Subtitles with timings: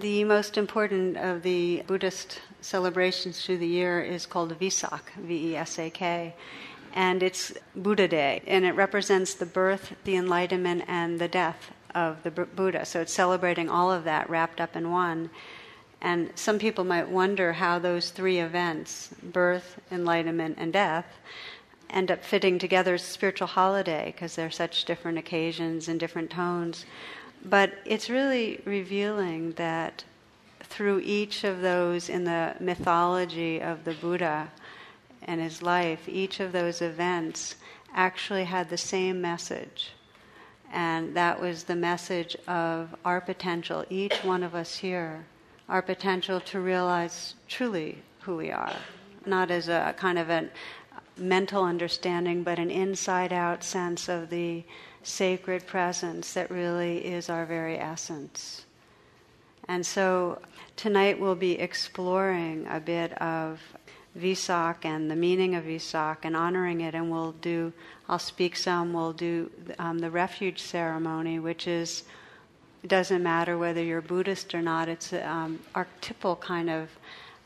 [0.00, 5.56] The most important of the Buddhist celebrations through the year is called Vesak, V E
[5.56, 6.34] S A K.
[6.92, 12.22] And it's Buddha Day, and it represents the birth, the enlightenment, and the death of
[12.24, 12.84] the Buddha.
[12.84, 15.30] So it's celebrating all of that wrapped up in one.
[16.02, 21.06] And some people might wonder how those three events, birth, enlightenment, and death,
[21.88, 26.28] end up fitting together as a spiritual holiday because they're such different occasions and different
[26.28, 26.84] tones.
[27.44, 30.04] But it's really revealing that
[30.60, 34.50] through each of those in the mythology of the Buddha
[35.22, 37.56] and his life, each of those events
[37.94, 39.92] actually had the same message.
[40.72, 45.24] And that was the message of our potential, each one of us here,
[45.68, 48.76] our potential to realize truly who we are,
[49.24, 50.48] not as a kind of a
[51.16, 54.64] mental understanding, but an inside out sense of the
[55.06, 58.66] sacred presence that really is our very essence.
[59.68, 60.40] And so
[60.74, 63.60] tonight we'll be exploring a bit of
[64.18, 67.72] Vesak and the meaning of Vesak and honoring it, and we'll do,
[68.08, 72.02] I'll speak some, we'll do um, the refuge ceremony, which is,
[72.82, 76.90] it doesn't matter whether you're Buddhist or not, it's an um, archetypal kind of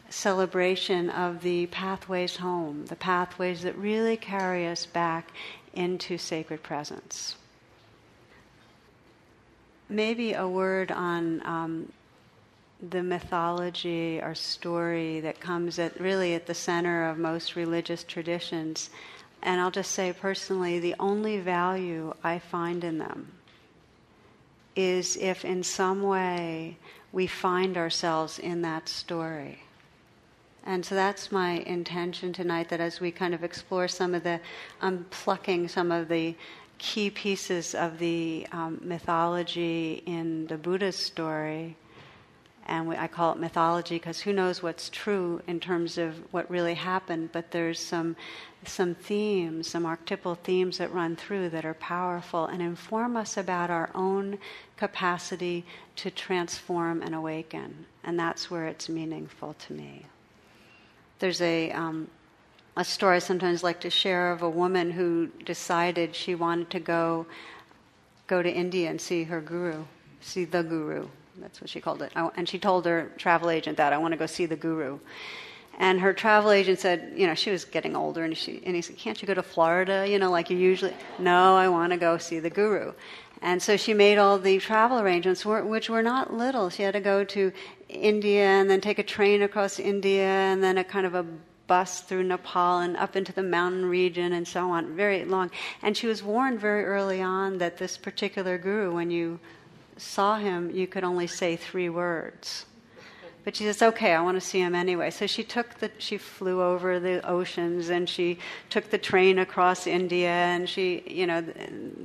[0.09, 5.31] celebration of the pathways home, the pathways that really carry us back
[5.75, 7.37] into sacred presence.
[9.91, 11.93] Maybe a word on um,
[12.89, 18.91] the mythology or story that comes at really at the center of most religious traditions.
[19.43, 23.33] And I'll just say personally, the only value I find in them
[24.77, 26.77] is if in some way
[27.13, 29.65] we find ourselves in that story.
[30.65, 34.41] And so that's my intention tonight that as we kind of explore some of the,
[34.81, 36.37] unplucking some of the
[36.81, 41.77] key pieces of the um, mythology in the Buddha's story,
[42.67, 46.51] and we, I call it mythology because who knows what's true in terms of what
[46.51, 48.17] really happened, but there's some,
[48.65, 53.69] some themes, some archetypal themes that run through that are powerful and inform us about
[53.71, 54.39] our own
[54.79, 57.85] capacity to transform and awaken.
[58.05, 60.07] And that's where it's meaningful to me.
[61.19, 62.09] There's a, um,
[62.77, 66.81] a story I sometimes like to share of a woman who decided she wanted to
[66.81, 67.27] go,
[68.27, 69.85] go to India and see her guru,
[70.21, 71.09] see the guru.
[71.41, 72.13] That's what she called it.
[72.15, 74.99] And she told her travel agent that I want to go see the guru.
[75.79, 78.83] And her travel agent said, you know, she was getting older, and, she, and he
[78.83, 80.95] said, Can't you go to Florida, you know, like you usually?
[81.19, 82.93] No, I want to go see the guru.
[83.41, 86.69] And so she made all the travel arrangements, which were not little.
[86.69, 87.51] She had to go to
[87.89, 91.25] India and then take a train across India and then a kind of a
[91.71, 95.53] bus through Nepal and up into the mountain region and so on, very long.
[95.83, 99.39] And she was warned very early on that this particular guru, when you
[99.97, 102.67] saw him, you could only say three words.
[103.45, 105.11] But she says, okay, I want to see him anyway.
[105.11, 109.87] So she took the, she flew over the oceans and she took the train across
[109.87, 111.55] India and she, you know, the,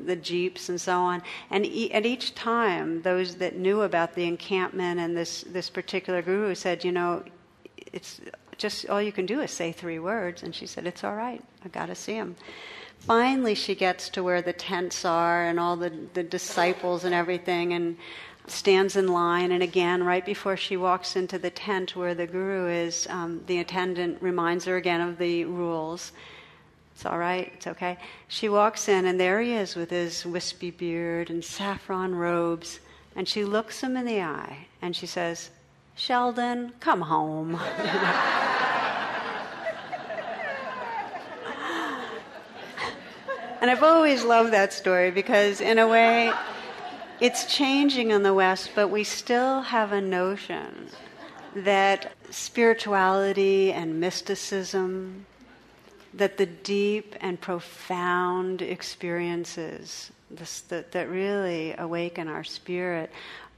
[0.06, 1.24] the jeeps and so on.
[1.50, 6.22] And e- at each time, those that knew about the encampment and this, this particular
[6.22, 7.24] guru said, you know,
[7.92, 8.22] it's
[8.58, 10.44] just all you can do is say three words.
[10.44, 11.44] And she said, it's all right.
[11.64, 12.36] I got to see him
[13.00, 17.74] finally she gets to where the tents are and all the, the disciples and everything
[17.74, 17.96] and
[18.48, 22.68] stands in line, and again, right before she walks into the tent where the guru
[22.68, 26.12] is, um, the attendant reminds her again of the rules.
[26.94, 27.98] It's all right, it's okay.
[28.28, 32.80] She walks in, and there he is with his wispy beard and saffron robes,
[33.16, 35.50] and she looks him in the eye and she says,
[35.96, 37.56] Sheldon, come home.
[43.62, 46.34] and I've always loved that story because, in a way,
[47.22, 50.90] it's changing in the West, but we still have a notion
[51.56, 55.26] that spirituality and mysticism,
[56.14, 63.12] that the deep and profound experiences this, that, that really awaken our spirit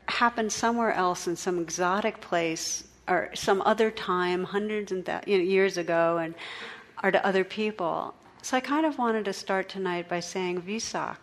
[0.07, 5.37] happen somewhere else in some exotic place or some other time, hundreds and th- you
[5.37, 6.35] know, years ago, and
[6.99, 8.13] are to other people.
[8.41, 11.17] So I kind of wanted to start tonight by saying Vesak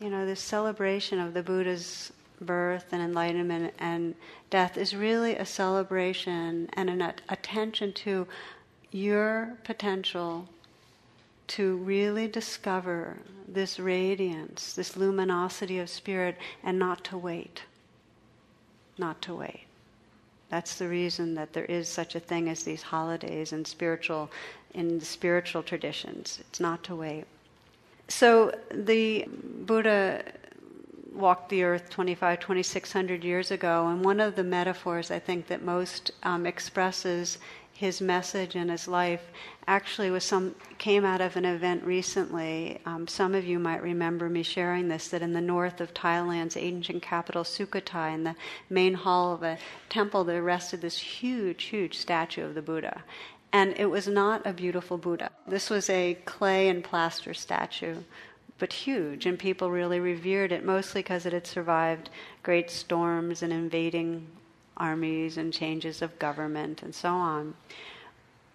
[0.00, 4.14] you know, this celebration of the Buddha's birth and enlightenment and
[4.50, 8.26] death is really a celebration and an attention to
[8.90, 10.48] your potential
[11.48, 17.62] to really discover this radiance, this luminosity of spirit, and not to wait.
[18.98, 19.64] Not to wait.
[20.48, 24.30] That's the reason that there is such a thing as these holidays in spiritual
[24.72, 26.38] in the spiritual traditions.
[26.40, 27.24] It's not to wait.
[28.08, 29.26] So the
[29.66, 30.24] Buddha
[31.14, 35.62] walked the earth 25, 2600 years ago, and one of the metaphors I think that
[35.62, 37.38] most um, expresses
[37.74, 39.32] his message and his life
[39.66, 42.78] actually was some came out of an event recently.
[42.86, 46.56] Um, some of you might remember me sharing this that in the north of Thailand's
[46.56, 48.36] ancient capital Sukhothai, in the
[48.70, 49.58] main hall of a
[49.88, 53.02] temple, there rested this huge, huge statue of the Buddha.
[53.52, 55.30] And it was not a beautiful Buddha.
[55.46, 57.96] This was a clay and plaster statue,
[58.58, 62.10] but huge, and people really revered it, mostly because it had survived
[62.42, 64.26] great storms and invading
[64.76, 67.54] armies and changes of government and so on.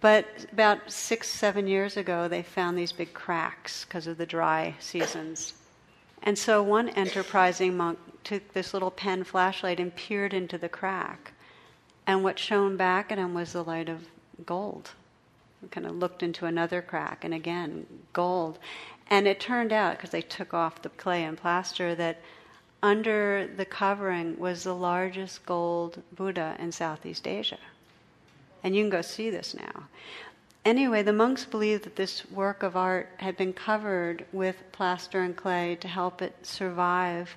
[0.01, 4.75] But about six, seven years ago, they found these big cracks because of the dry
[4.80, 5.54] seasons.
[6.24, 11.34] And so one enterprising monk took this little pen flashlight and peered into the crack.
[12.07, 14.07] And what shone back at him was the light of
[14.45, 14.92] gold.
[15.62, 18.60] He kind of looked into another crack, and again, gold.
[19.09, 22.21] And it turned out, because they took off the clay and plaster, that
[22.83, 27.57] under the covering was the largest gold Buddha in Southeast Asia.
[28.63, 29.88] And you can go see this now.
[30.63, 35.35] Anyway, the monks believed that this work of art had been covered with plaster and
[35.35, 37.35] clay to help it survive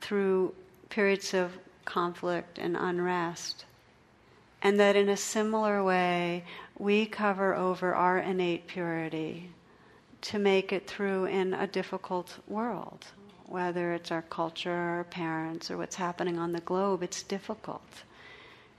[0.00, 0.52] through
[0.90, 1.52] periods of
[1.84, 3.64] conflict and unrest.
[4.60, 6.44] And that in a similar way,
[6.78, 9.50] we cover over our innate purity
[10.28, 13.06] to make it through in a difficult world
[13.48, 18.02] whether it's our culture, our parents, or what's happening on the globe, it's difficult.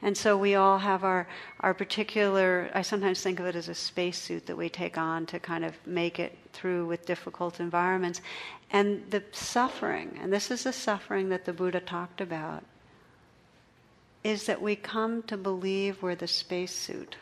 [0.02, 1.28] And so we all have our,
[1.62, 5.40] our particular, I sometimes think of it as a spacesuit that we take on to
[5.40, 8.22] kind of make it through with difficult environments.
[8.70, 12.64] And the suffering, and this is the suffering that the Buddha talked about,
[14.24, 17.16] is that we come to believe we're the spacesuit,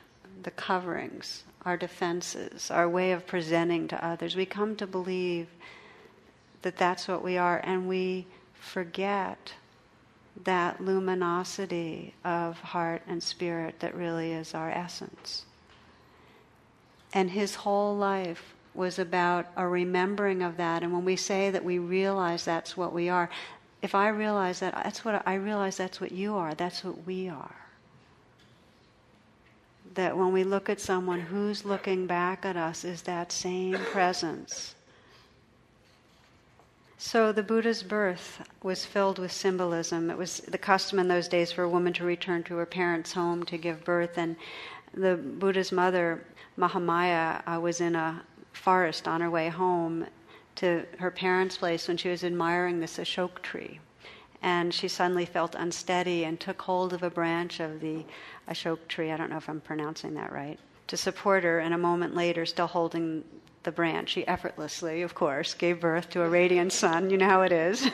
[0.44, 4.36] the coverings, our defenses, our way of presenting to others.
[4.36, 5.48] We come to believe
[6.62, 9.54] that that's what we are, and we forget
[10.44, 15.46] that luminosity of heart and spirit that really is our essence.
[17.14, 20.84] And his whole life was about a remembering of that.
[20.84, 23.30] And when we say that we realize that's what we are,
[23.82, 27.30] if I realize that, that's what I realize that's what you are, that's what we
[27.30, 27.65] are.
[29.96, 34.76] That when we look at someone who's looking back at us is that same presence
[37.06, 40.10] so the Buddha's birth was filled with symbolism.
[40.10, 43.14] It was the custom in those days for a woman to return to her parents'
[43.14, 44.36] home to give birth, and
[44.92, 46.26] the Buddha's mother,
[46.58, 50.08] Mahamaya, uh, was in a forest on her way home
[50.56, 53.80] to her parents' place when she was admiring this ashok tree.
[54.46, 58.06] And she suddenly felt unsteady and took hold of a branch of the
[58.48, 59.12] ashok tree.
[59.12, 60.60] I don't know if I'm pronouncing that right.
[60.90, 63.24] To support her, and a moment later, still holding
[63.64, 64.10] the branch.
[64.10, 67.10] She effortlessly, of course, gave birth to a radiant son.
[67.10, 67.90] You know how it is.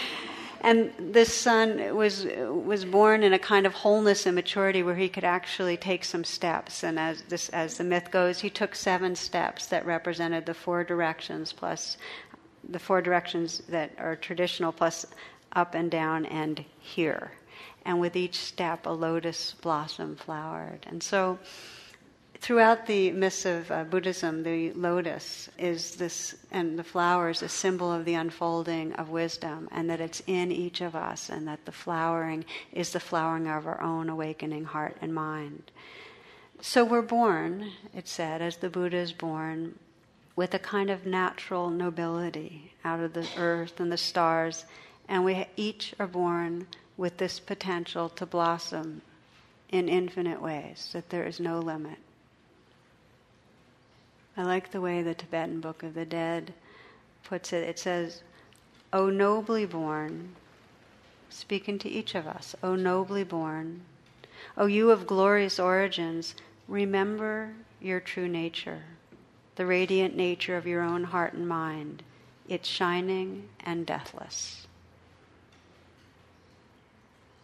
[0.60, 5.08] and this son was was born in a kind of wholeness and maturity where he
[5.08, 6.84] could actually take some steps.
[6.84, 10.84] And as this as the myth goes, he took seven steps that represented the four
[10.84, 11.96] directions plus
[12.68, 15.06] the four directions that are traditional plus
[15.56, 17.32] up and down and here.
[17.84, 20.86] And with each step, a lotus blossom flowered.
[20.86, 21.38] And so
[22.40, 27.48] throughout the myths of uh, Buddhism, the lotus is this, and the flower is a
[27.48, 31.64] symbol of the unfolding of wisdom, and that it's in each of us, and that
[31.64, 35.70] the flowering is the flowering of our own awakening heart and mind.
[36.60, 39.78] So we're born, it said, as the Buddha is born,
[40.34, 44.64] with a kind of natural nobility out of the earth and the stars,
[45.08, 49.02] and we each are born with this potential to blossom
[49.70, 51.98] in infinite ways, that there is no limit.
[54.36, 56.52] I like the way the Tibetan Book of the Dead
[57.24, 57.68] puts it.
[57.68, 58.22] It says,
[58.92, 60.34] O nobly born,
[61.30, 63.82] speaking to each of us, O nobly born,
[64.56, 66.34] O you of glorious origins,
[66.68, 68.82] remember your true nature,
[69.56, 72.02] the radiant nature of your own heart and mind.
[72.48, 74.65] It's shining and deathless.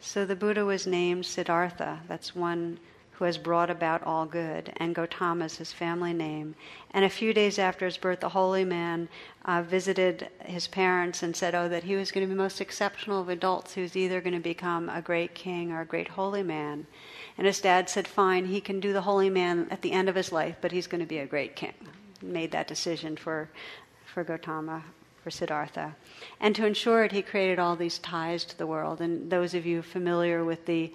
[0.04, 2.00] So the Buddha was named Siddhartha.
[2.08, 2.80] That's one
[3.12, 6.56] who has brought about all good, and Gotama is his family name.
[6.90, 9.08] And a few days after his birth, the holy man
[9.44, 12.60] uh, visited his parents and said, Oh, that he was going to be the most
[12.60, 16.42] exceptional of adults who's either going to become a great king or a great holy
[16.42, 16.88] man.
[17.38, 20.16] And his dad said, Fine, he can do the holy man at the end of
[20.16, 21.74] his life, but he's going to be a great king.
[22.20, 23.50] Made that decision for,
[24.04, 24.82] for Gotama
[25.22, 25.94] for Siddhartha.
[26.40, 29.00] And to ensure it, he created all these ties to the world.
[29.00, 30.92] And those of you familiar with the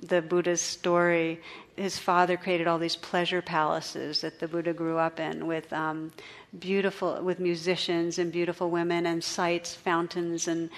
[0.00, 1.40] the Buddha's story,
[1.74, 6.12] his father created all these pleasure palaces that the Buddha grew up in with um,
[6.58, 10.70] beautiful, with musicians and beautiful women and sights, fountains, and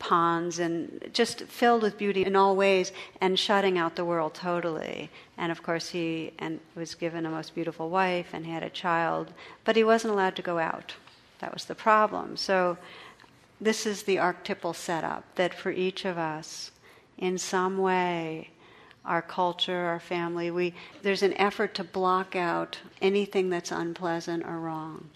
[0.00, 5.08] ponds and just filled with beauty in all ways and shutting out the world totally.
[5.38, 9.32] And of course, he and was given a most beautiful wife and had a child,
[9.64, 10.94] but he wasn't allowed to go out.
[11.44, 12.38] That was the problem.
[12.38, 12.78] So,
[13.60, 16.70] this is the archetypal setup that for each of us,
[17.18, 18.48] in some way,
[19.04, 20.72] our culture, our family, we,
[21.02, 25.10] there's an effort to block out anything that's unpleasant or wrong.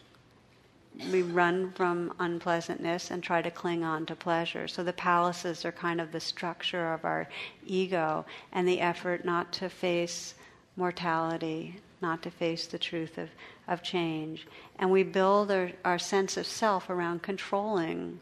[1.11, 4.69] We run from unpleasantness and try to cling on to pleasure.
[4.69, 7.27] So the palaces are kind of the structure of our
[7.67, 10.35] ego and the effort not to face
[10.77, 13.31] mortality, not to face the truth of,
[13.67, 14.47] of change.
[14.79, 18.21] And we build our, our sense of self around controlling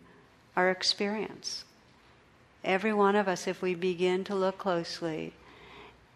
[0.56, 1.64] our experience.
[2.64, 5.32] Every one of us, if we begin to look closely,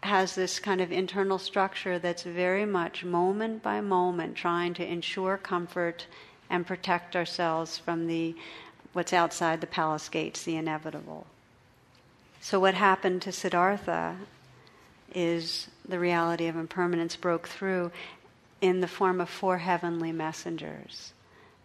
[0.03, 5.37] has this kind of internal structure that's very much moment by moment trying to ensure
[5.37, 6.07] comfort
[6.49, 8.35] and protect ourselves from the
[8.93, 11.25] what's outside the palace gates, the inevitable.
[12.41, 14.17] So what happened to Siddhartha
[15.13, 17.91] is the reality of impermanence broke through
[18.61, 21.13] in the form of four heavenly messengers.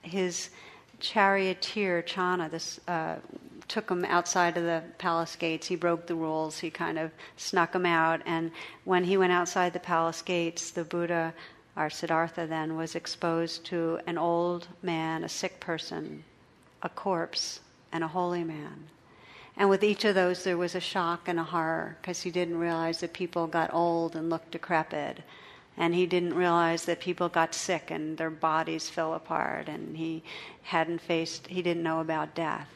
[0.02, 0.50] His
[0.98, 3.16] charioteer Channa, this uh,
[3.68, 5.66] took him outside of the palace gates.
[5.66, 6.58] He broke the rules.
[6.58, 8.22] He kind of snuck him out.
[8.24, 8.50] And
[8.84, 11.34] when he went outside the palace gates, the Buddha,
[11.76, 16.24] our Siddhartha then, was exposed to an old man, a sick person,
[16.82, 17.60] a corpse,
[17.92, 18.84] and a holy man.
[19.56, 22.58] And with each of those, there was a shock and a horror because he didn't
[22.58, 25.20] realize that people got old and looked decrepit.
[25.78, 29.68] And he didn't realize that people got sick and their bodies fell apart.
[29.68, 30.22] And he
[30.62, 32.68] hadn't faced, he didn't know about death.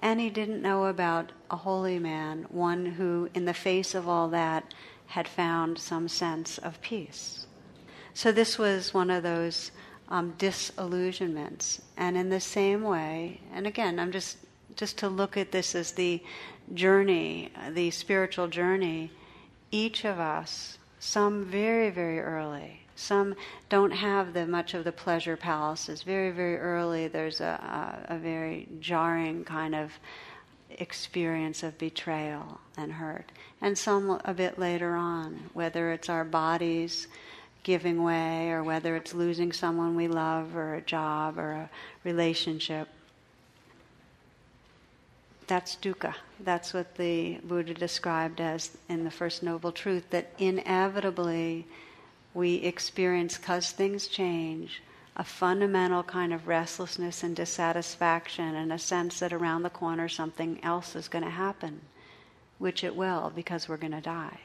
[0.00, 4.28] And he didn't know about a holy man, one who, in the face of all
[4.28, 4.74] that,
[5.06, 7.46] had found some sense of peace.
[8.14, 9.70] So this was one of those
[10.08, 11.82] um, disillusionments.
[11.96, 14.38] And in the same way, and again, I'm just
[14.76, 16.22] just to look at this as the
[16.74, 19.10] journey, the spiritual journey,
[19.70, 23.34] each of us, some very, very early, some
[23.70, 26.02] don't have the much of the pleasure palaces.
[26.02, 29.92] Very, very early, there's a, a, a very jarring kind of
[30.70, 33.32] experience of betrayal and hurt.
[33.60, 37.08] And some a bit later on, whether it's our bodies
[37.62, 41.70] giving way or whether it's losing someone we love or a job or a
[42.04, 42.88] relationship.
[45.50, 46.14] That's dukkha.
[46.38, 51.66] That's what the Buddha described as in the First Noble Truth that inevitably
[52.34, 54.80] we experience, because things change,
[55.16, 60.62] a fundamental kind of restlessness and dissatisfaction and a sense that around the corner something
[60.62, 61.80] else is going to happen,
[62.58, 64.38] which it will because we're going to die.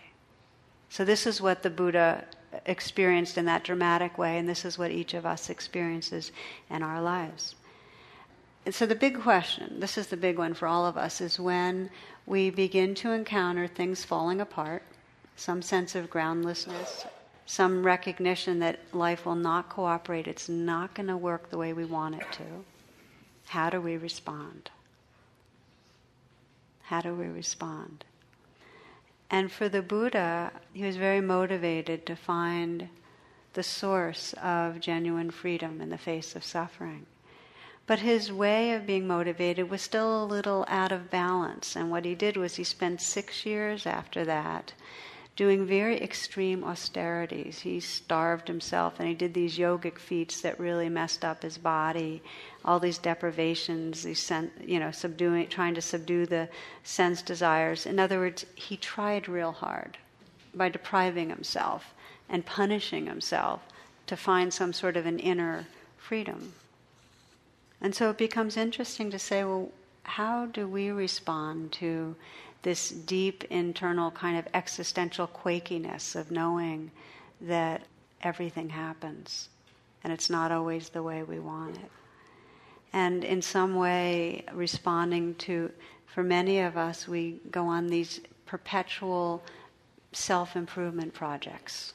[0.89, 2.25] So, this is what the Buddha
[2.65, 6.31] experienced in that dramatic way, and this is what each of us experiences
[6.71, 7.53] in our lives.
[8.65, 11.39] And so, the big question this is the big one for all of us is
[11.39, 11.89] when
[12.25, 14.81] we begin to encounter things falling apart,
[15.35, 17.05] some sense of groundlessness,
[17.45, 21.85] some recognition that life will not cooperate, it's not going to work the way we
[21.85, 22.65] want it to,
[23.47, 24.71] how do we respond?
[26.83, 28.03] How do we respond?
[29.29, 32.89] And for the Buddha, he was very motivated to find
[33.53, 37.05] the source of genuine freedom in the face of suffering.
[37.87, 41.75] But his way of being motivated was still a little out of balance.
[41.75, 44.73] And what he did was he spent six years after that
[45.35, 47.59] doing very extreme austerities.
[47.59, 52.23] He starved himself and he did these yogic feats that really messed up his body.
[52.63, 56.49] All these deprivations, these sen- you know, subduing, trying to subdue the
[56.83, 57.85] sense desires.
[57.85, 59.97] In other words, he tried real hard
[60.53, 61.93] by depriving himself
[62.29, 63.61] and punishing himself
[64.07, 66.53] to find some sort of an inner freedom.
[67.85, 69.69] And so it becomes interesting to say, well,
[70.01, 72.15] how do we respond to
[72.63, 76.89] this deep internal kind of existential quakiness of knowing
[77.41, 77.83] that
[78.23, 79.49] everything happens
[80.03, 81.91] and it's not always the way we want it.
[82.91, 85.69] And in some way, responding to,
[86.07, 89.43] for many of us, we go on these perpetual
[90.11, 91.93] self improvement projects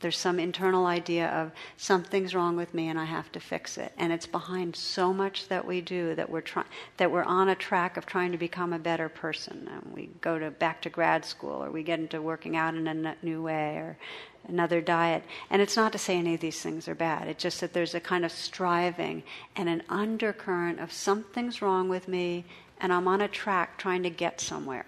[0.00, 3.92] there's some internal idea of something's wrong with me and I have to fix it.
[3.96, 6.66] And it's behind so much that we do that we're trying
[6.98, 9.68] that we're on a track of trying to become a better person.
[9.70, 12.86] And we go to back to grad school or we get into working out in
[12.86, 13.98] a new way or
[14.46, 15.24] another diet.
[15.50, 17.26] And it's not to say any of these things are bad.
[17.26, 19.24] It's just that there's a kind of striving
[19.56, 22.44] and an undercurrent of something's wrong with me
[22.80, 24.86] and I'm on a track trying to get somewhere.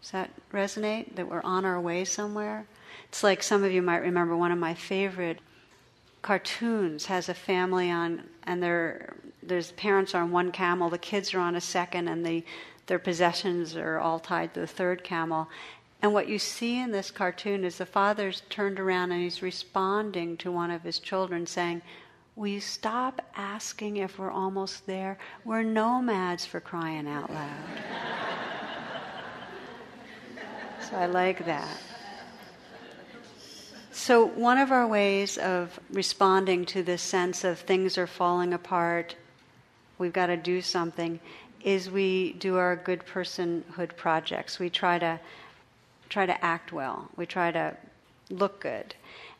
[0.00, 1.14] Does that resonate?
[1.14, 2.66] That we're on our way somewhere?
[3.12, 5.38] It's like some of you might remember one of my favorite
[6.22, 11.34] cartoons has a family on and they're, there's parents are on one camel, the kids
[11.34, 12.42] are on a second, and the,
[12.86, 15.46] their possessions are all tied to the third camel.
[16.00, 20.38] And what you see in this cartoon is the father's turned around and he's responding
[20.38, 21.82] to one of his children saying,
[22.34, 25.18] Will you stop asking if we're almost there?
[25.44, 27.60] We're nomads for crying out loud.
[30.88, 31.76] so I like that.
[34.04, 39.14] So, one of our ways of responding to this sense of things are falling apart,
[39.96, 41.20] we've got to do something,
[41.62, 44.58] is we do our good personhood projects.
[44.58, 45.20] We try to
[46.08, 47.10] try to act well.
[47.14, 47.76] We try to
[48.28, 48.96] look good.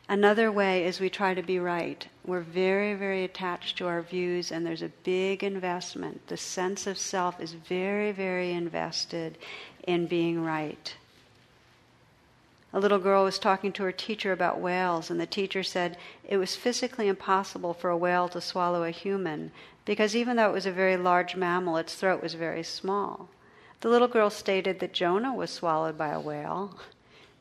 [0.07, 2.07] Another way is we try to be right.
[2.23, 6.25] We're very, very attached to our views, and there's a big investment.
[6.27, 9.37] The sense of self is very, very invested
[9.85, 10.95] in being right.
[12.75, 15.95] A little girl was talking to her teacher about whales, and the teacher said
[16.27, 19.51] it was physically impossible for a whale to swallow a human
[19.85, 23.29] because even though it was a very large mammal, its throat was very small.
[23.81, 26.79] The little girl stated that Jonah was swallowed by a whale.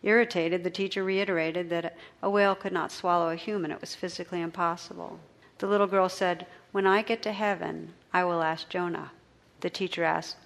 [0.03, 4.43] Irritated, the teacher reiterated that a whale could not swallow a human, it was physically
[4.43, 5.19] impossible.
[5.59, 9.13] The little girl said, When I get to heaven, I will ask Jonah.
[9.61, 10.37] The teacher asked,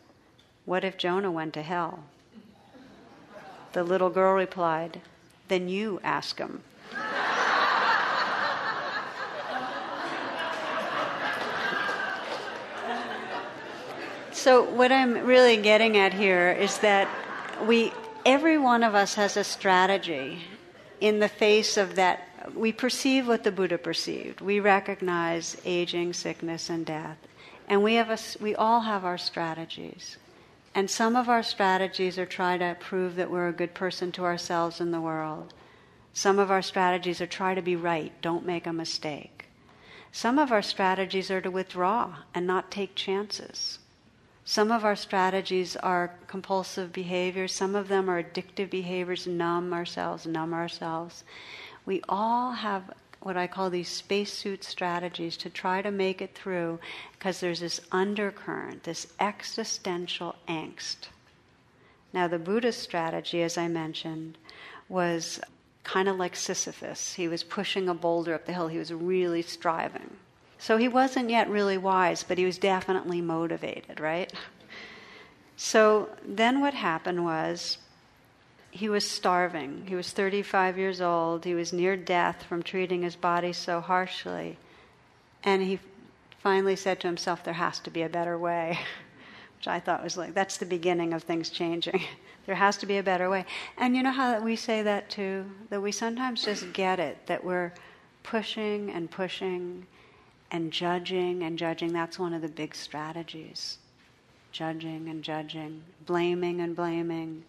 [0.64, 2.04] What if Jonah went to hell?
[3.76, 5.02] The little girl replied,
[5.48, 6.62] Then you ask him.
[14.32, 17.06] So, what I'm really getting at here is that
[17.66, 17.92] we,
[18.24, 20.38] every one of us has a strategy
[21.02, 22.26] in the face of that.
[22.54, 24.40] We perceive what the Buddha perceived.
[24.40, 27.18] We recognize aging, sickness, and death.
[27.68, 30.16] And we, have a, we all have our strategies.
[30.76, 34.24] And some of our strategies are try to prove that we're a good person to
[34.24, 35.54] ourselves and the world.
[36.12, 39.46] Some of our strategies are try to be right, don't make a mistake.
[40.12, 43.78] Some of our strategies are to withdraw and not take chances.
[44.44, 50.26] Some of our strategies are compulsive behaviors, some of them are addictive behaviors, numb ourselves,
[50.26, 51.24] numb ourselves.
[51.86, 52.90] We all have
[53.26, 56.78] what I call these spacesuit strategies to try to make it through
[57.10, 61.08] because there's this undercurrent, this existential angst.
[62.12, 64.38] Now, the Buddhist strategy, as I mentioned,
[64.88, 65.40] was
[65.82, 67.14] kind of like Sisyphus.
[67.14, 70.18] He was pushing a boulder up the hill, he was really striving.
[70.58, 74.32] So he wasn't yet really wise, but he was definitely motivated, right?
[75.56, 77.78] So then what happened was
[78.76, 79.84] he was starving.
[79.88, 81.44] He was 35 years old.
[81.44, 84.58] He was near death from treating his body so harshly.
[85.42, 85.80] And he
[86.38, 88.78] finally said to himself, There has to be a better way.
[89.58, 92.02] Which I thought was like, that's the beginning of things changing.
[92.46, 93.46] there has to be a better way.
[93.78, 95.50] And you know how we say that too?
[95.70, 97.72] That we sometimes just get it, that we're
[98.22, 99.86] pushing and pushing
[100.50, 103.78] and judging and judging, that's one of the big strategies.
[104.52, 107.42] Judging and judging, blaming and blaming,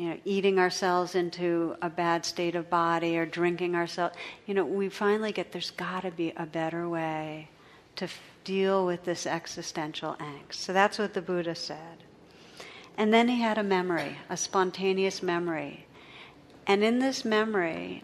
[0.00, 4.16] you know, eating ourselves into a bad state of body or drinking ourselves.
[4.46, 7.50] You know, we finally get there's got to be a better way
[7.96, 10.54] to f- deal with this existential angst.
[10.54, 11.98] So that's what the Buddha said.
[12.96, 15.84] And then he had a memory, a spontaneous memory.
[16.66, 18.02] And in this memory,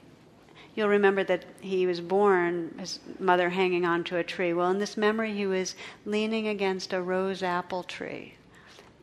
[0.74, 4.52] you'll remember that he was born, his mother hanging onto a tree.
[4.52, 8.34] Well, in this memory, he was leaning against a rose apple tree.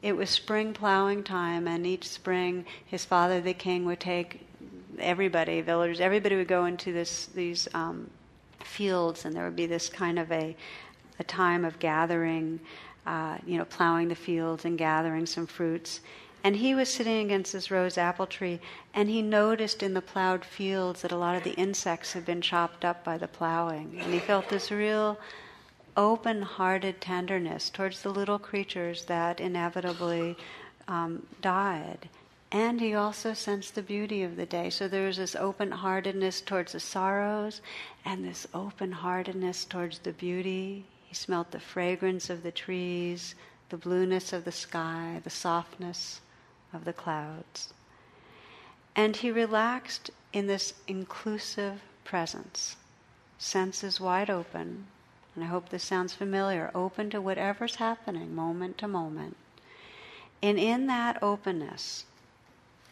[0.03, 4.45] It was spring plowing time, and each spring, his father, the king, would take
[4.99, 8.09] everybody, villagers, everybody would go into this these um,
[8.59, 10.55] fields, and there would be this kind of a
[11.19, 12.59] a time of gathering,
[13.05, 16.01] uh, you know, plowing the fields and gathering some fruits.
[16.43, 18.59] And he was sitting against this rose apple tree,
[18.93, 22.41] and he noticed in the plowed fields that a lot of the insects had been
[22.41, 23.97] chopped up by the plowing.
[24.01, 25.17] And he felt this real
[25.95, 30.35] open hearted tenderness towards the little creatures that inevitably
[30.87, 32.09] um, died.
[32.51, 34.69] And he also sensed the beauty of the day.
[34.69, 37.61] So there was this open heartedness towards the sorrows
[38.05, 40.85] and this open heartedness towards the beauty.
[41.05, 43.33] He smelt the fragrance of the trees,
[43.69, 46.21] the blueness of the sky, the softness
[46.71, 47.73] of the clouds.
[48.95, 52.75] And he relaxed in this inclusive presence,
[53.39, 54.85] senses wide open,
[55.35, 59.35] and I hope this sounds familiar, open to whatever's happening moment to moment.
[60.41, 62.05] And in that openness,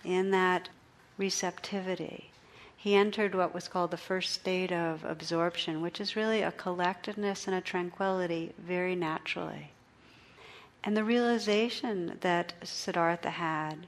[0.03, 0.69] in that
[1.17, 2.31] receptivity,
[2.75, 7.45] he entered what was called the first state of absorption, which is really a collectedness
[7.45, 9.71] and a tranquility very naturally.
[10.83, 13.85] And the realization that Siddhartha had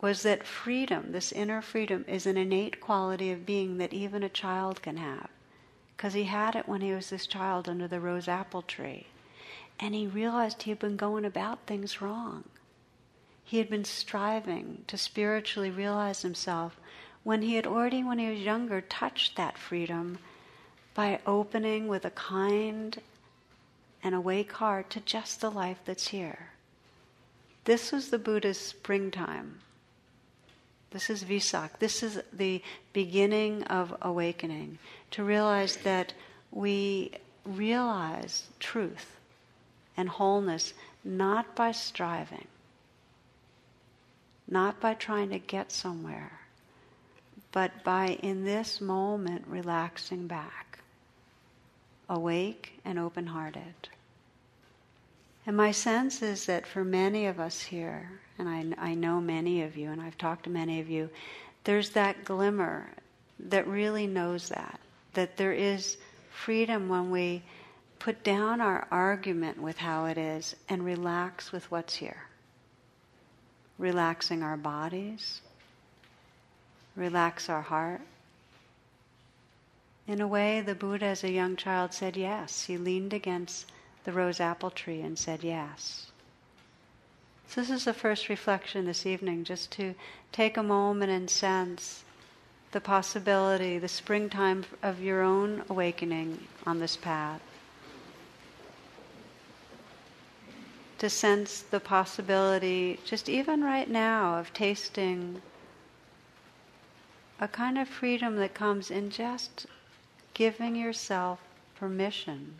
[0.00, 4.28] was that freedom, this inner freedom, is an innate quality of being that even a
[4.28, 5.28] child can have.
[6.02, 9.06] Because he had it when he was this child under the rose apple tree.
[9.78, 12.42] And he realized he had been going about things wrong.
[13.44, 16.76] He had been striving to spiritually realize himself
[17.22, 20.18] when he had already, when he was younger, touched that freedom
[20.92, 23.00] by opening with a kind
[24.02, 26.48] and awake heart to just the life that's here.
[27.62, 29.60] This was the Buddha's springtime.
[30.92, 31.78] This is Vesak.
[31.78, 34.78] This is the beginning of awakening.
[35.12, 36.12] To realize that
[36.50, 37.12] we
[37.44, 39.16] realize truth
[39.96, 40.74] and wholeness
[41.04, 42.46] not by striving,
[44.46, 46.40] not by trying to get somewhere,
[47.50, 50.78] but by in this moment relaxing back,
[52.08, 53.88] awake and open hearted.
[55.46, 59.62] And my sense is that for many of us here, and I, I know many
[59.62, 61.10] of you, and I've talked to many of you,
[61.64, 62.88] there's that glimmer
[63.38, 64.80] that really knows that,
[65.14, 65.96] that there is
[66.30, 67.42] freedom when we
[67.98, 72.22] put down our argument with how it is and relax with what's here.
[73.78, 75.40] Relaxing our bodies,
[76.96, 78.00] relax our heart.
[80.06, 82.64] In a way, the Buddha, as a young child, said yes.
[82.64, 83.70] He leaned against
[84.04, 86.11] the rose apple tree and said yes.
[87.52, 89.94] So, this is the first reflection this evening, just to
[90.32, 92.02] take a moment and sense
[92.70, 97.42] the possibility, the springtime of your own awakening on this path.
[100.96, 105.42] To sense the possibility, just even right now, of tasting
[107.38, 109.66] a kind of freedom that comes in just
[110.32, 111.38] giving yourself
[111.74, 112.54] permission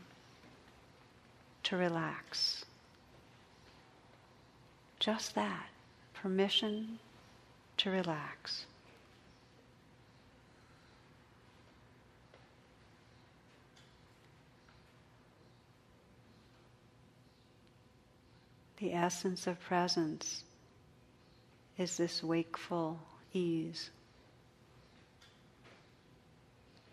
[1.62, 2.61] to relax.
[5.02, 5.66] Just that
[6.14, 7.00] permission
[7.78, 8.66] to relax.
[18.76, 20.44] The essence of presence
[21.76, 23.00] is this wakeful
[23.32, 23.90] ease.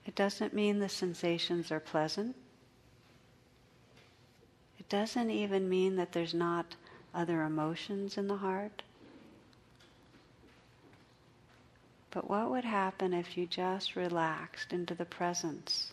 [0.07, 2.35] It doesn't mean the sensations are pleasant
[4.79, 6.75] It doesn't even mean that there's not
[7.13, 8.83] other emotions in the heart.
[12.11, 15.91] But what would happen if you just relaxed into the presence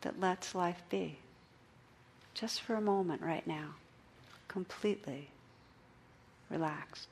[0.00, 1.18] that lets life be?
[2.34, 3.74] Just for a moment right now,
[4.48, 5.28] completely
[6.50, 7.08] relaxed.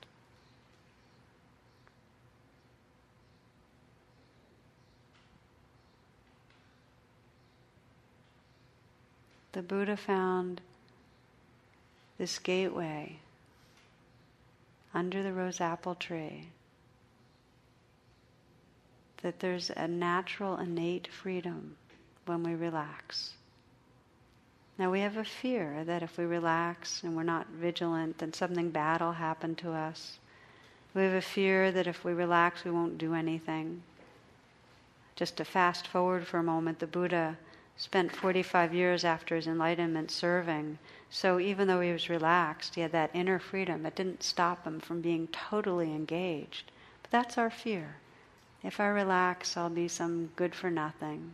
[9.51, 10.61] The Buddha found
[12.17, 13.17] this gateway
[14.93, 16.47] under the rose apple tree,
[19.21, 21.75] that there's a natural, innate freedom
[22.25, 23.33] when we relax.
[24.77, 28.71] Now, we have a fear that if we relax and we're not vigilant, then something
[28.71, 30.17] bad will happen to us.
[30.93, 33.83] We have a fear that if we relax, we won't do anything.
[35.15, 37.37] Just to fast forward for a moment, the Buddha
[37.77, 40.77] spent 45 years after his enlightenment serving.
[41.15, 43.85] So even though he was relaxed, he had that inner freedom.
[43.85, 46.73] It didn't stop him from being totally engaged.
[47.01, 47.95] But that's our fear.
[48.61, 51.31] If I relax, I'll be some good for nothing.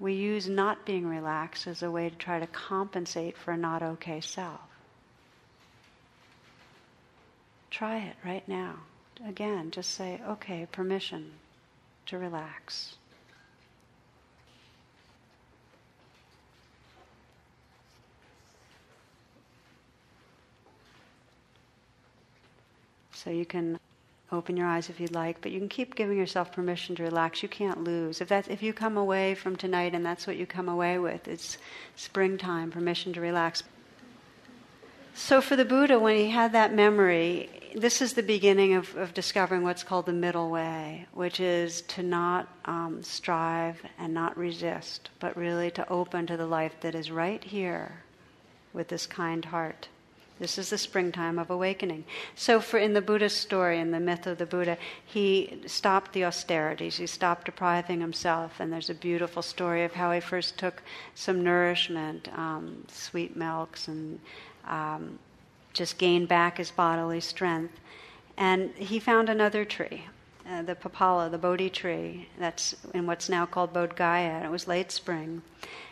[0.00, 3.82] We use not being relaxed as a way to try to compensate for a not
[3.82, 4.62] okay self.
[7.70, 8.76] Try it right now.
[9.28, 11.32] Again, just say, okay, permission
[12.06, 12.94] to relax.
[23.24, 23.80] So you can
[24.30, 27.42] open your eyes if you'd like, but you can keep giving yourself permission to relax.
[27.42, 28.20] You can't lose.
[28.20, 31.26] If that's if you come away from tonight and that's what you come away with,
[31.26, 31.56] it's
[31.96, 33.62] springtime, permission to relax.
[35.14, 39.14] So for the Buddha, when he had that memory, this is the beginning of, of
[39.14, 45.08] discovering what's called the middle way, which is to not um, strive and not resist,
[45.18, 48.02] but really to open to the life that is right here
[48.72, 49.88] with this kind heart.
[50.40, 52.04] This is the springtime of awakening.
[52.34, 56.24] So, for in the Buddhist story, in the myth of the Buddha, he stopped the
[56.24, 56.96] austerities.
[56.96, 60.82] He stopped depriving himself, and there's a beautiful story of how he first took
[61.14, 64.18] some nourishment, um, sweet milks, and
[64.66, 65.20] um,
[65.72, 67.78] just gained back his bodily strength.
[68.36, 70.06] And he found another tree,
[70.50, 74.50] uh, the Pipala, the Bodhi tree, that's in what's now called Bodh Gaya, and it
[74.50, 75.42] was late spring.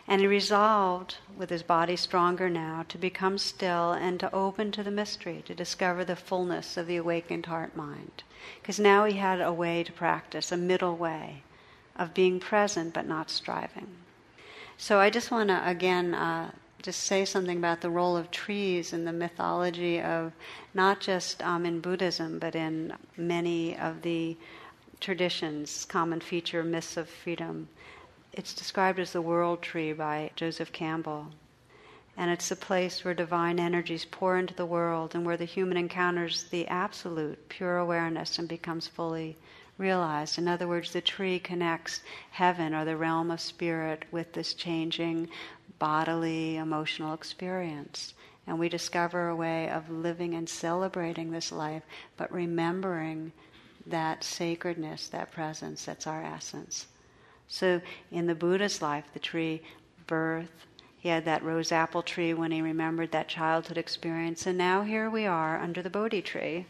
[0.08, 4.82] And he resolved, with his body stronger now, to become still and to open to
[4.82, 8.24] the mystery, to discover the fullness of the awakened heart mind.
[8.60, 11.42] Because now he had a way to practice, a middle way,
[11.96, 13.88] of being present but not striving.
[14.76, 16.50] So I just want to again uh,
[16.82, 20.32] just say something about the role of trees in the mythology of
[20.74, 24.36] not just um, in Buddhism but in many of the
[24.98, 27.68] traditions, common feature myths of freedom.
[28.34, 31.26] It's described as the world tree by Joseph Campbell.
[32.16, 35.76] And it's the place where divine energies pour into the world and where the human
[35.76, 39.36] encounters the absolute, pure awareness and becomes fully
[39.76, 40.38] realized.
[40.38, 45.28] In other words, the tree connects heaven or the realm of spirit with this changing
[45.78, 48.14] bodily, emotional experience.
[48.46, 51.82] And we discover a way of living and celebrating this life,
[52.16, 53.32] but remembering
[53.86, 56.86] that sacredness, that presence, that's our essence.
[57.52, 59.60] So in the Buddha's life, the tree,
[60.06, 60.66] birth,
[60.98, 64.46] he had that rose apple tree when he remembered that childhood experience.
[64.46, 66.64] And now here we are under the Bodhi tree,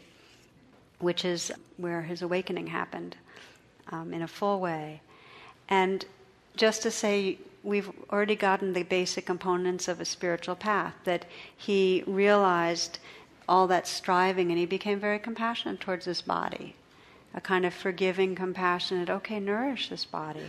[0.99, 3.15] which is where his awakening happened
[3.93, 4.99] um, in a full way.
[5.69, 6.03] And
[6.57, 11.23] just to say, we've already gotten the basic components of a spiritual path, that
[11.55, 12.99] he realized
[13.47, 16.75] all that striving and he became very compassionate towards his body.
[17.33, 20.45] A kind of forgiving, compassionate, okay, nourish this body.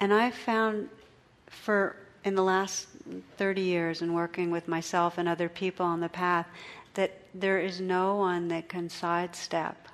[0.00, 0.88] And I found
[1.46, 2.88] for in the last
[3.36, 6.46] 30 years in working with myself and other people on the path
[6.94, 9.88] that there is no one that can sidestep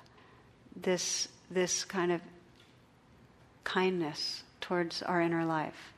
[0.75, 2.21] this, this kind of
[3.63, 5.93] kindness towards our inner life.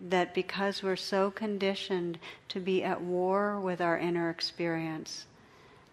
[0.00, 5.24] That because we're so conditioned to be at war with our inner experience,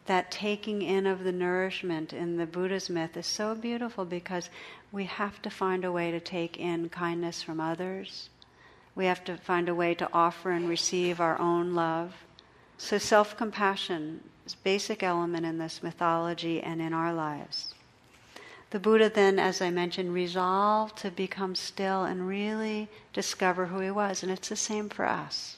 [0.05, 4.49] that taking in of the nourishment in the Buddha's myth is so beautiful because
[4.93, 8.29] we have to find a way to take in kindness from others
[8.95, 12.13] we have to find a way to offer and receive our own love.
[12.77, 17.73] So, self compassion is a basic element in this mythology and in our lives.
[18.69, 23.91] The Buddha then, as I mentioned, resolved to become still and really discover who he
[23.91, 24.23] was.
[24.23, 25.57] And it's the same for us.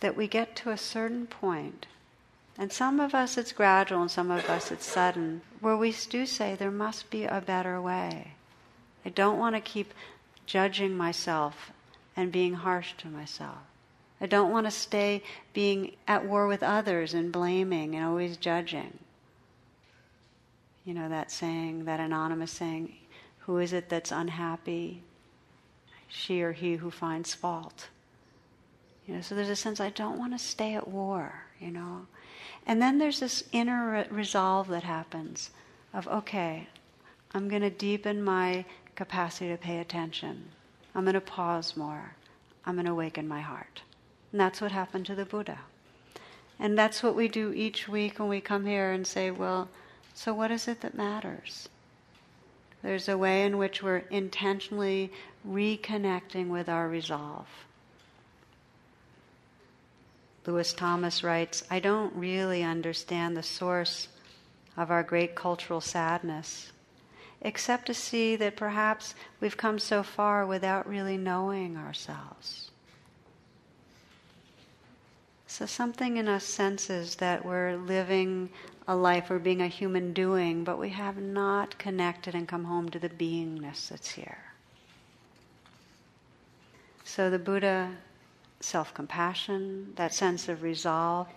[0.00, 1.86] That we get to a certain point,
[2.60, 6.26] and some of us it's gradual and some of us it's sudden, where we do
[6.26, 8.34] say there must be a better way.
[9.02, 9.94] I don't want to keep
[10.44, 11.72] judging myself
[12.14, 13.56] and being harsh to myself.
[14.20, 15.22] I don't want to stay
[15.54, 18.98] being at war with others and blaming and always judging.
[20.84, 22.94] You know, that saying, that anonymous saying,
[23.38, 25.02] who is it that's unhappy?
[26.08, 27.88] She or he who finds fault.
[29.06, 32.06] You know, so there's a sense I don't want to stay at war, you know.
[32.70, 35.50] And then there's this inner re- resolve that happens
[35.92, 36.68] of, okay,
[37.34, 40.44] I'm going to deepen my capacity to pay attention.
[40.94, 42.14] I'm going to pause more.
[42.64, 43.82] I'm going to awaken my heart.
[44.30, 45.58] And that's what happened to the Buddha.
[46.60, 49.68] And that's what we do each week when we come here and say, well,
[50.14, 51.68] so what is it that matters?
[52.84, 55.10] There's a way in which we're intentionally
[55.44, 57.48] reconnecting with our resolve.
[60.46, 64.08] Lewis Thomas writes I don't really understand the source
[64.76, 66.72] of our great cultural sadness
[67.42, 72.70] except to see that perhaps we've come so far without really knowing ourselves.
[75.46, 78.50] So, something in us senses that we're living
[78.86, 82.88] a life, we're being a human doing, but we have not connected and come home
[82.90, 84.44] to the beingness that's here.
[87.04, 87.96] So, the Buddha,
[88.60, 91.28] self compassion, that sense of resolve,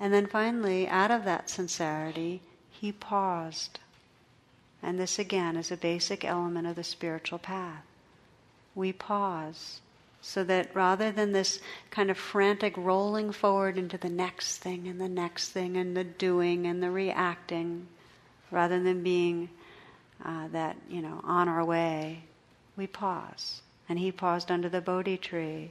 [0.00, 3.80] and then finally, out of that sincerity, he paused.
[4.82, 7.82] And this again is a basic element of the spiritual path.
[8.74, 9.80] We pause
[10.20, 11.60] so that rather than this
[11.90, 16.04] kind of frantic rolling forward into the next thing and the next thing and the
[16.04, 17.86] doing and the reacting,
[18.50, 19.48] rather than being
[20.24, 22.24] uh, that, you know, on our way,
[22.76, 23.62] we pause.
[23.88, 25.70] And he paused under the Bodhi tree.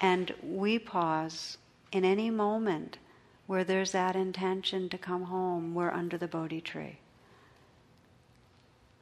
[0.00, 1.58] And we pause
[1.92, 2.98] in any moment
[3.46, 6.98] where there's that intention to come home, we're under the Bodhi tree.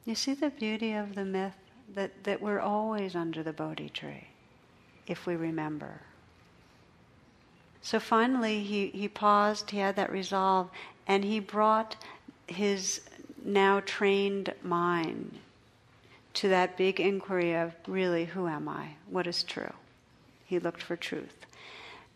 [0.05, 1.57] You see the beauty of the myth
[1.93, 4.27] that, that we're always under the Bodhi tree,
[5.05, 6.01] if we remember.
[7.81, 10.69] So finally, he, he paused, he had that resolve,
[11.07, 11.97] and he brought
[12.47, 13.01] his
[13.43, 15.39] now trained mind
[16.35, 18.89] to that big inquiry of really, who am I?
[19.09, 19.73] What is true?
[20.47, 21.45] He looked for truth.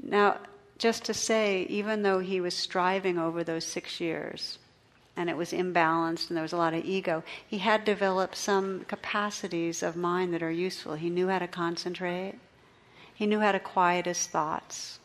[0.02, 0.38] Now,
[0.80, 4.58] just to say, even though he was striving over those six years,
[5.16, 8.86] and it was imbalanced and there was a lot of ego, he had developed some
[8.86, 10.96] capacities of mind that are useful.
[10.96, 12.36] He knew how to concentrate,
[13.14, 15.00] he knew how to quiet his thoughts,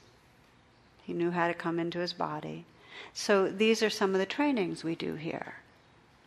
[1.02, 2.64] he knew how to come into his body.
[3.12, 5.56] So these are some of the trainings we do here.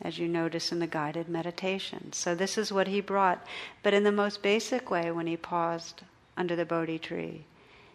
[0.01, 2.13] as you notice in the guided meditation.
[2.13, 3.45] So, this is what he brought.
[3.83, 6.03] But in the most basic way, when he paused
[6.39, 7.43] under the Bodhi tree,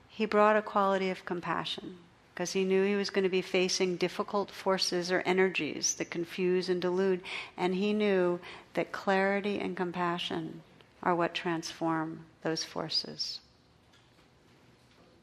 [0.07, 1.96] he brought a quality of compassion
[2.35, 6.68] because he knew he was going to be facing difficult forces or energies that confuse
[6.68, 7.20] and delude.
[7.57, 8.40] And he knew
[8.74, 10.62] that clarity and compassion
[11.02, 13.40] are what transform those forces.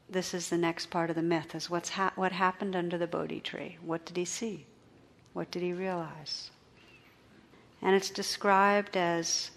[0.08, 3.06] This is the next part of the myth is what's ha- what happened under the
[3.06, 3.78] Bodhi tree?
[3.82, 4.66] What did he see?
[5.32, 6.50] What did he realize?
[7.80, 9.50] And it's described as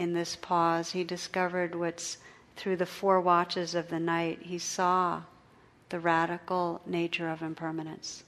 [0.00, 2.16] in this pause, he discovered what's
[2.56, 5.20] through the four watches of the night, he saw
[5.90, 8.24] the radical nature of impermanence.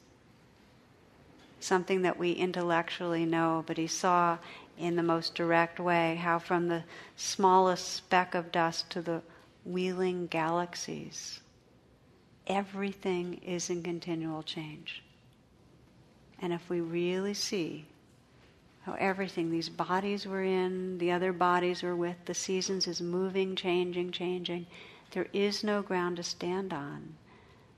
[1.60, 4.36] Something that we intellectually know, but he saw
[4.76, 6.84] in the most direct way how from the
[7.16, 9.22] smallest speck of dust to the
[9.64, 11.40] wheeling galaxies,
[12.46, 15.02] everything is in continual change.
[16.38, 17.86] And if we really see
[18.82, 23.54] how everything, these bodies we're in, the other bodies we're with, the seasons is moving,
[23.54, 24.66] changing, changing,
[25.12, 27.14] there is no ground to stand on.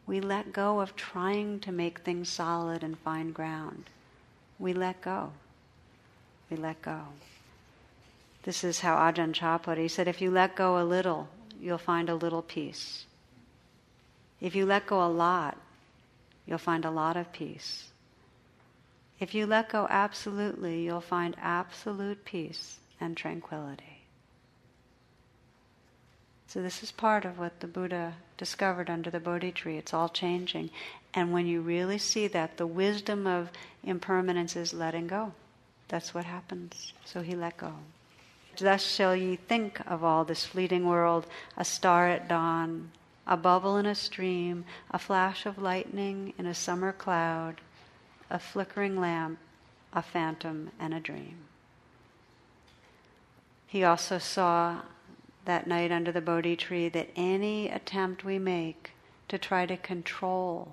[0.06, 3.84] We let go of trying to make things solid and find ground.
[4.58, 5.32] We let go.
[6.50, 7.00] We let go.
[8.44, 9.78] This is how Ajahn.
[9.78, 11.28] He said, if you let go a little,
[11.60, 13.06] you'll find a little peace.
[14.40, 15.56] If you let go a lot,
[16.46, 17.88] you'll find a lot of peace.
[19.20, 24.02] If you let go absolutely, you'll find absolute peace and tranquility.
[26.46, 29.76] So, this is part of what the Buddha discovered under the Bodhi tree.
[29.76, 30.70] It's all changing.
[31.12, 33.50] And when you really see that, the wisdom of
[33.82, 35.32] impermanence is letting go.
[35.88, 36.92] That's what happens.
[37.04, 37.72] So he let go.
[38.56, 42.92] Thus shall ye think of all this fleeting world a star at dawn,
[43.26, 47.60] a bubble in a stream, a flash of lightning in a summer cloud,
[48.34, 49.38] a flickering lamp,
[49.92, 51.36] a phantom, and a dream.
[53.68, 54.80] He also saw
[55.44, 58.90] that night under the Bodhi tree that any attempt we make
[59.28, 60.72] to try to control,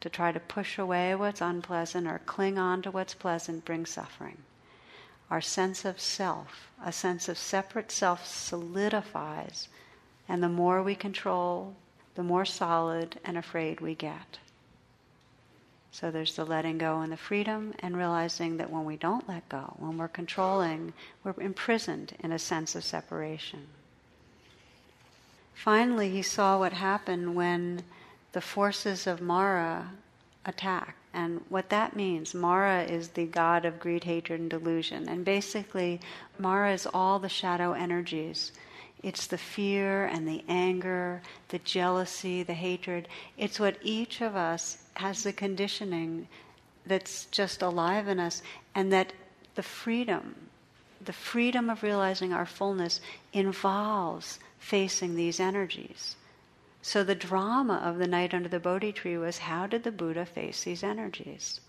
[0.00, 4.38] to try to push away what's unpleasant or cling on to what's pleasant brings suffering.
[5.30, 9.68] Our sense of self, a sense of separate self, solidifies,
[10.28, 11.76] and the more we control,
[12.16, 14.38] the more solid and afraid we get.
[15.92, 19.46] So there's the letting go and the freedom, and realizing that when we don't let
[19.50, 23.66] go, when we're controlling, we're imprisoned in a sense of separation.
[25.54, 27.82] Finally, he saw what happened when
[28.32, 29.90] the forces of Mara
[30.44, 30.96] attack.
[31.14, 35.08] And what that means, Mara is the god of greed, hatred, and delusion.
[35.08, 36.00] And basically,
[36.38, 38.52] Mara is all the shadow energies.
[39.02, 43.08] It's the fear and the anger, the jealousy, the hatred.
[43.36, 46.28] It's what each of us has the conditioning
[46.86, 48.42] that's just alive in us,
[48.74, 49.12] and that
[49.54, 50.34] the freedom,
[51.04, 53.00] the freedom of realizing our fullness
[53.32, 56.16] involves facing these energies.
[56.80, 60.26] So the drama of the night under the Bodhi tree was how did the Buddha
[60.26, 61.60] face these energies?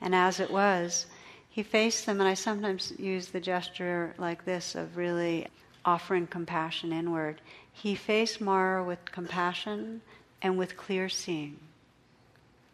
[0.00, 1.06] And as it was,
[1.48, 5.48] he faced them, and I sometimes use the gesture like this of really
[5.86, 7.40] offering compassion inward.
[7.72, 10.02] He faced Mara with compassion
[10.42, 11.58] and with clear seeing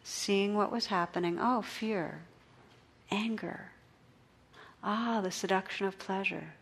[0.03, 1.37] seeing what was happening.
[1.39, 2.21] Oh, fear,
[3.09, 3.71] anger.
[4.83, 6.53] Ah, the seduction of pleasure.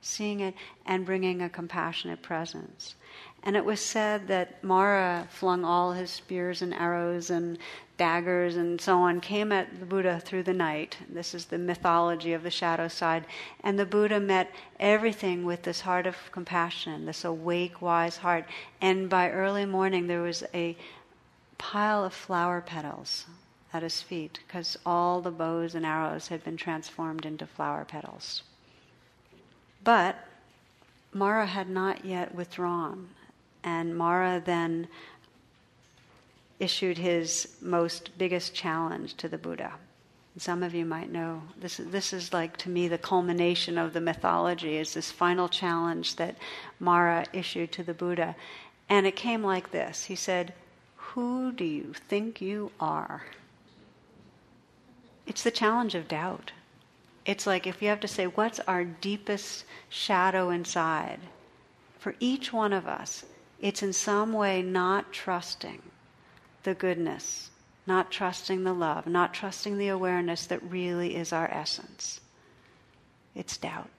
[0.00, 0.54] Seeing it
[0.86, 2.94] and bringing a compassionate presence.
[3.42, 7.58] And it was said that Mara flung all his spears and arrows and
[7.96, 10.96] daggers and so on, came at the Buddha through the night.
[11.08, 13.24] This is the mythology of the shadow side.
[13.62, 18.44] And the Buddha met everything with this heart of compassion, this awake, wise heart.
[18.80, 20.76] And by early morning, there was a
[21.58, 23.26] pile of flower petals
[23.72, 28.42] at his feet because all the bows and arrows had been transformed into flower petals.
[29.84, 30.24] But
[31.12, 33.08] Mara had not yet withdrawn,
[33.64, 34.88] and Mara then
[36.58, 39.72] issued his most biggest challenge to the Buddha.
[40.36, 41.78] Some of you might know this.
[41.78, 44.76] This is like to me the culmination of the mythology.
[44.76, 46.36] Is this final challenge that
[46.78, 48.36] Mara issued to the Buddha,
[48.88, 50.04] and it came like this.
[50.04, 50.54] He said,
[50.96, 53.22] who do you think you are?
[55.26, 56.52] It's the challenge of doubt.
[57.26, 61.18] It's like if you have to say, what's our deepest shadow inside?
[61.98, 63.24] For each one of us,
[63.60, 65.82] it's in some way not trusting
[66.62, 67.50] the goodness,
[67.86, 72.20] not trusting the love, not trusting the awareness that really is our essence.
[73.34, 73.90] It's doubt.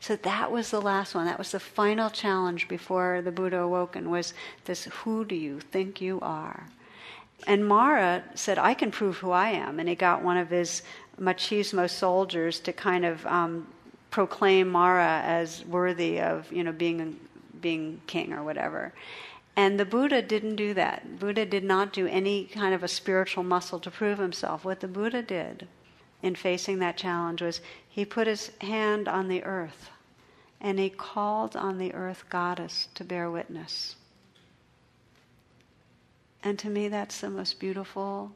[0.00, 1.26] So that was the last one.
[1.26, 6.00] That was the final challenge before the Buddha awoken was this who do you think
[6.00, 6.66] you are?
[7.46, 9.78] And Mara said, I can prove who I am.
[9.78, 10.82] And he got one of his
[11.20, 13.68] machismo soldiers to kind of um,
[14.10, 17.18] proclaim Mara as worthy of, you know, being,
[17.60, 18.92] being king or whatever.
[19.56, 21.18] And the Buddha didn't do that.
[21.18, 24.64] Buddha did not do any kind of a spiritual muscle to prove himself.
[24.64, 25.66] What the Buddha did
[26.22, 29.90] in facing that challenge was he put his hand on the earth
[30.60, 33.96] and he called on the earth goddess to bear witness.
[36.42, 38.32] And to me, that's the most beautiful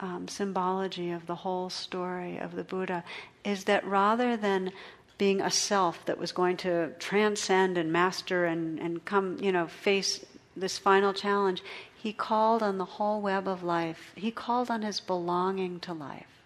[0.00, 3.02] um, symbology of the whole story of the Buddha
[3.44, 4.72] is that rather than
[5.18, 9.66] being a self that was going to transcend and master and, and come, you know,
[9.66, 10.24] face
[10.56, 11.62] this final challenge,
[11.96, 14.12] he called on the whole web of life.
[14.14, 16.42] He called on his belonging to life.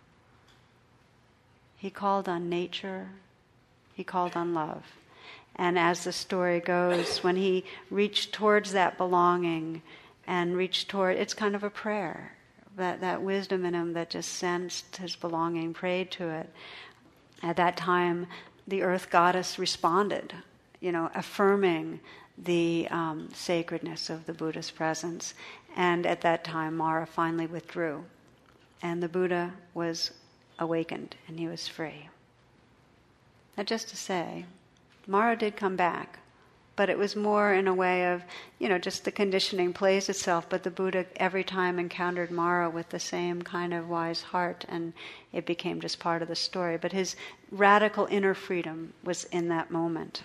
[1.76, 3.08] He called on nature.
[3.94, 4.84] He called on love.
[5.56, 9.82] And as the story goes, when he reached towards that belonging
[10.26, 12.36] and reached toward, it's kind of a prayer.
[12.76, 16.50] That, that wisdom in him that just sensed his belonging, prayed to it.
[17.42, 18.26] At that time,
[18.70, 20.32] the earth goddess responded,
[20.80, 22.00] you know, affirming
[22.38, 25.34] the um, sacredness of the Buddha's presence.
[25.76, 28.04] And at that time, Mara finally withdrew.
[28.82, 30.12] And the Buddha was
[30.58, 32.08] awakened and he was free.
[33.56, 34.46] Now, just to say,
[35.06, 36.20] Mara did come back,
[36.80, 38.22] but it was more in a way of,
[38.58, 40.48] you know, just the conditioning plays itself.
[40.48, 44.94] But the Buddha every time encountered Mara with the same kind of wise heart, and
[45.30, 46.78] it became just part of the story.
[46.78, 47.16] But his
[47.52, 50.22] radical inner freedom was in that moment.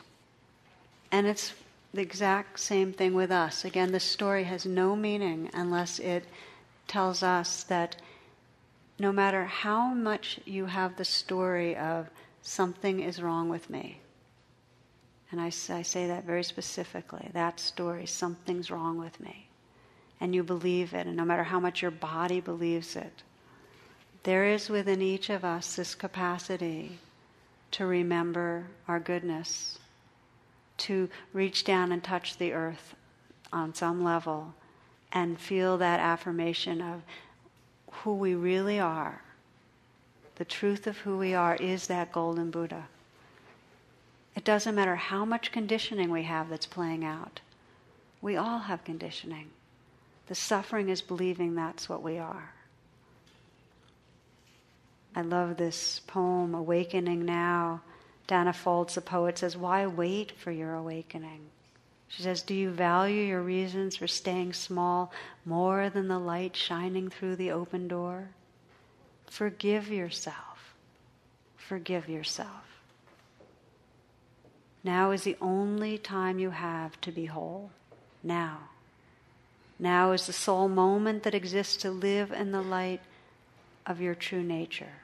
[1.11, 1.51] And it's
[1.93, 3.65] the exact same thing with us.
[3.65, 6.23] Again, the story has no meaning unless it
[6.87, 7.97] tells us that
[8.97, 12.09] no matter how much you have the story of
[12.41, 13.99] something is wrong with me,
[15.31, 19.47] and I, I say that very specifically that story, something's wrong with me,
[20.19, 23.23] and you believe it, and no matter how much your body believes it,
[24.23, 26.97] there is within each of us this capacity
[27.71, 29.77] to remember our goodness,
[30.77, 32.95] to reach down and touch the earth
[33.51, 34.53] on some level
[35.11, 37.01] and feel that affirmation of
[37.91, 39.21] who we really are.
[40.35, 42.87] The truth of who we are is that golden Buddha.
[44.35, 47.39] It doesn't matter how much conditioning we have that's playing out.
[48.21, 49.49] We all have conditioning.
[50.27, 52.51] The suffering is believing that's what we are.
[55.15, 57.81] I love this poem, Awakening Now.
[58.27, 61.41] Danna Faulds, the poet, says, Why wait for your awakening?
[62.07, 65.11] She says, Do you value your reasons for staying small
[65.45, 68.29] more than the light shining through the open door?
[69.27, 70.75] Forgive yourself.
[71.55, 72.64] Forgive yourself.
[74.85, 77.71] Now is the only time you have to be whole.
[78.21, 78.69] Now.
[79.79, 83.01] Now is the sole moment that exists to live in the light
[83.87, 85.01] of your true nature.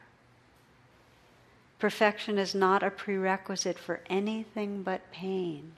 [1.80, 5.72] Perfection is not a prerequisite for anything but pain.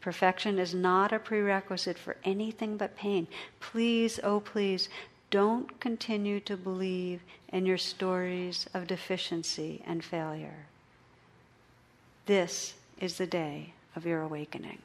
[0.00, 3.26] Perfection is not a prerequisite for anything but pain.
[3.60, 4.88] Please, oh please,
[5.28, 7.20] don't continue to believe
[7.50, 10.64] in your stories of deficiency and failure.
[12.26, 14.78] This is the day of your awakening.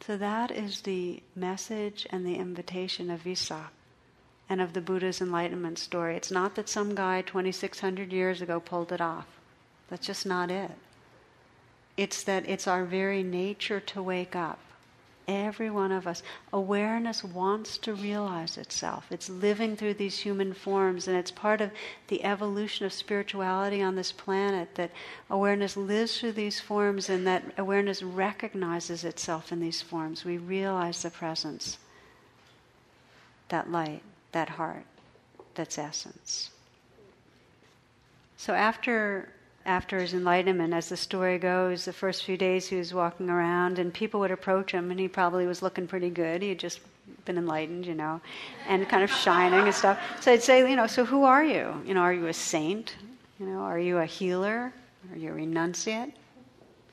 [0.00, 3.70] So that is the message and the invitation of Vesak
[4.50, 6.14] and of the Buddha's enlightenment story.
[6.14, 9.26] It's not that some guy 2,600 years ago pulled it off.
[9.88, 10.72] That's just not it.
[11.96, 14.58] It's that it's our very nature to wake up.
[15.26, 16.22] Every one of us.
[16.52, 19.06] Awareness wants to realize itself.
[19.10, 21.70] It's living through these human forms, and it's part of
[22.08, 24.90] the evolution of spirituality on this planet that
[25.30, 30.24] awareness lives through these forms and that awareness recognizes itself in these forms.
[30.24, 31.78] We realize the presence,
[33.48, 34.02] that light,
[34.32, 34.84] that heart,
[35.54, 36.50] that's essence.
[38.36, 39.32] So after
[39.66, 43.78] after his enlightenment, as the story goes, the first few days he was walking around
[43.78, 46.42] and people would approach him and he probably was looking pretty good.
[46.42, 46.80] He had just
[47.24, 48.20] been enlightened, you know,
[48.68, 49.98] and kind of shining and stuff.
[50.20, 51.82] So I'd say, you know, so who are you?
[51.86, 52.96] You know, are you a saint?
[53.40, 54.72] You know, are you a healer?
[55.10, 56.12] Are you a renunciate?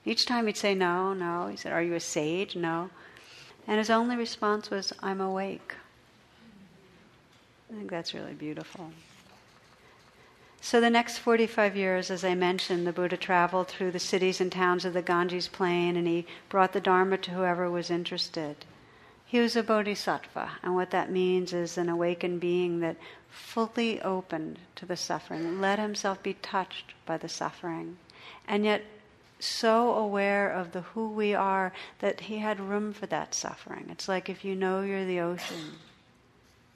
[0.05, 1.47] Each time he'd say no, no.
[1.47, 2.55] He said, Are you a sage?
[2.55, 2.89] No.
[3.67, 5.75] And his only response was, I'm awake.
[7.71, 8.91] I think that's really beautiful.
[10.63, 14.51] So, the next 45 years, as I mentioned, the Buddha traveled through the cities and
[14.51, 18.57] towns of the Ganges plain and he brought the Dharma to whoever was interested.
[19.25, 22.97] He was a bodhisattva, and what that means is an awakened being that
[23.29, 27.97] fully opened to the suffering, let himself be touched by the suffering,
[28.47, 28.83] and yet
[29.39, 33.87] so aware of the who we are that he had room for that suffering.
[33.89, 35.79] It's like if you know you're the ocean,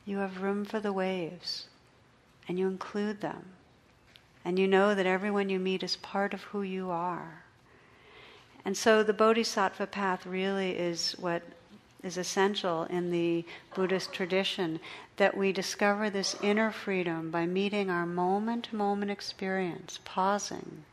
[0.05, 1.67] you have room for the waves,
[2.47, 3.54] and you include them.
[4.45, 7.43] And you know that everyone you meet is part of who you are.
[8.63, 11.41] And so the Bodhisattva path really is what
[12.03, 13.43] is essential in the
[13.75, 14.79] Buddhist tradition
[15.17, 20.83] that we discover this inner freedom by meeting our moment to moment experience, pausing,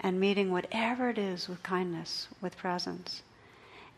[0.00, 3.22] and meeting whatever it is with kindness, with presence.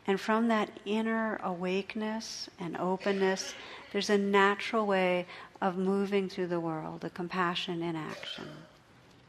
[0.07, 3.54] And from that inner awakeness and openness,
[3.92, 5.26] there's a natural way
[5.61, 8.48] of moving through the world, a compassion in action.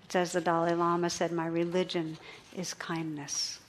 [0.05, 2.17] It's as the Dalai Lama said, My religion
[2.55, 3.59] is kindness.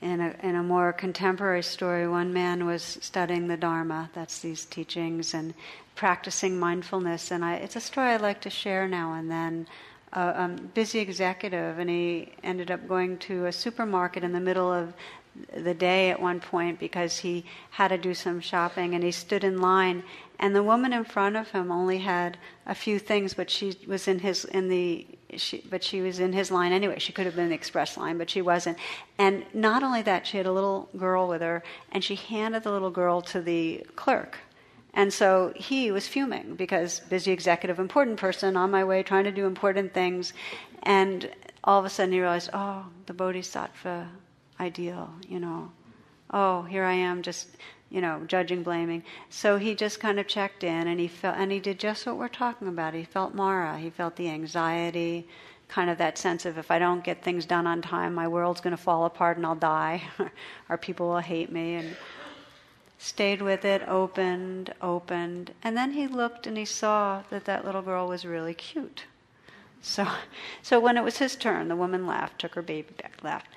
[0.00, 4.64] In a, in a more contemporary story, one man was studying the Dharma, that's these
[4.64, 5.52] teachings, and
[5.94, 7.30] practicing mindfulness.
[7.30, 9.66] And I, it's a story I like to share now and then.
[10.12, 14.72] A um, busy executive, and he ended up going to a supermarket in the middle
[14.72, 14.92] of
[15.56, 19.44] the day at one point because he had to do some shopping and he stood
[19.44, 20.02] in line.
[20.38, 24.08] And the woman in front of him only had a few things but she was
[24.08, 25.06] in his in the
[25.36, 26.98] she, but she was in his line anyway.
[26.98, 28.78] She could have been the express line but she wasn't.
[29.18, 32.72] And not only that she had a little girl with her and she handed the
[32.72, 34.38] little girl to the clerk
[34.94, 39.32] and so he was fuming because busy executive, important person on my way trying to
[39.32, 40.32] do important things.
[40.82, 41.30] And
[41.62, 44.08] all of a sudden he realized, oh, the bodhisattva
[44.58, 45.70] ideal, you know.
[46.32, 47.48] Oh, here I am just,
[47.88, 49.04] you know, judging, blaming.
[49.30, 52.16] So he just kind of checked in and he felt, and he did just what
[52.16, 52.94] we're talking about.
[52.94, 53.78] He felt Mara.
[53.78, 55.28] He felt the anxiety,
[55.68, 58.60] kind of that sense of if I don't get things done on time, my world's
[58.60, 60.02] going to fall apart and I'll die,
[60.68, 61.74] or people will hate me.
[61.76, 61.96] And
[63.02, 67.80] stayed with it, opened, opened, and then he looked and he saw that that little
[67.80, 69.04] girl was really cute.
[69.80, 70.06] So,
[70.62, 73.48] so when it was his turn, the woman laughed, took her baby back, laughed.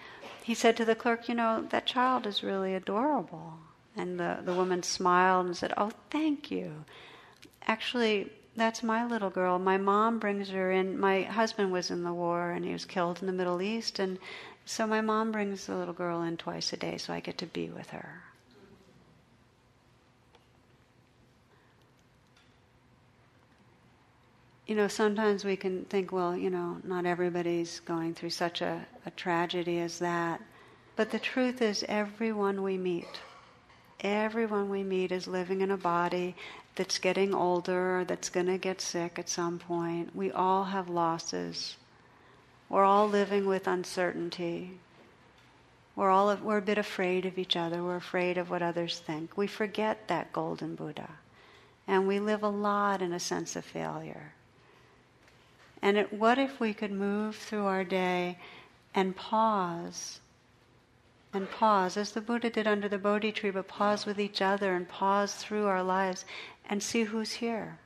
[0.41, 3.59] He said to the clerk, "You know, that child is really adorable."
[3.97, 6.85] And the, the woman smiled and said, "Oh, thank you.
[7.67, 9.59] Actually, that's my little girl.
[9.59, 10.97] My mom brings her in.
[10.97, 14.19] My husband was in the war and he was killed in the Middle East, and
[14.65, 17.45] so my mom brings the little girl in twice a day, so I get to
[17.45, 18.23] be with her."
[24.65, 28.85] You know, sometimes we can think, well, you know, not everybody's going through such a,
[29.05, 30.41] a tragedy as that.
[30.95, 33.19] But the truth is, everyone we meet,
[33.99, 36.35] everyone we meet is living in a body
[36.75, 40.15] that's getting older, that's going to get sick at some point.
[40.15, 41.75] We all have losses.
[42.69, 44.71] We're all living with uncertainty.
[45.95, 47.83] We're all we're a bit afraid of each other.
[47.83, 49.37] We're afraid of what others think.
[49.37, 51.09] We forget that golden Buddha,
[51.87, 54.33] and we live a lot in a sense of failure.
[55.83, 58.37] And it, what if we could move through our day
[58.95, 60.21] and pause?
[61.33, 64.75] And pause, as the Buddha did under the Bodhi tree, but pause with each other
[64.75, 66.23] and pause through our lives
[66.69, 67.79] and see who's here.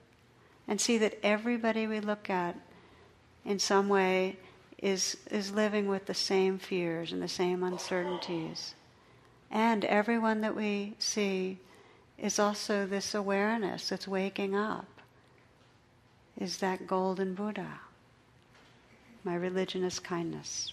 [0.68, 2.56] And see that everybody we look at
[3.43, 4.38] in some way
[4.78, 8.76] is, is living with the same fears and the same uncertainties.
[9.50, 11.58] And everyone that we see
[12.20, 14.86] is also this awareness that's waking up,
[16.39, 17.80] is that golden Buddha.
[19.28, 20.71] My religion is kindness.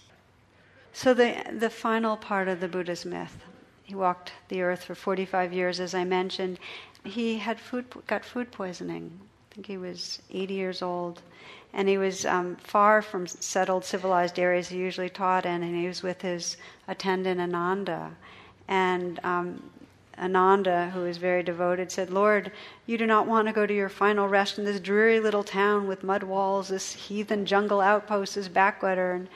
[0.93, 3.35] So, the, the final part of the Buddha's myth
[3.83, 6.57] he walked the earth for 45 years, as I mentioned.
[7.03, 9.19] He had food, got food poisoning.
[9.51, 11.21] I think he was 80 years old.
[11.73, 15.87] And he was um, far from settled, civilized areas he usually taught in, and he
[15.87, 16.55] was with his
[16.87, 18.15] attendant Ananda.
[18.69, 19.69] And um,
[20.17, 22.51] Ananda, who was very devoted, said, Lord,
[22.85, 25.87] you do not want to go to your final rest in this dreary little town
[25.87, 29.11] with mud walls, this heathen jungle outpost, this backwater.
[29.11, 29.27] And,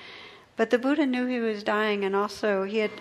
[0.55, 2.91] but the Buddha knew he was dying, and also he had,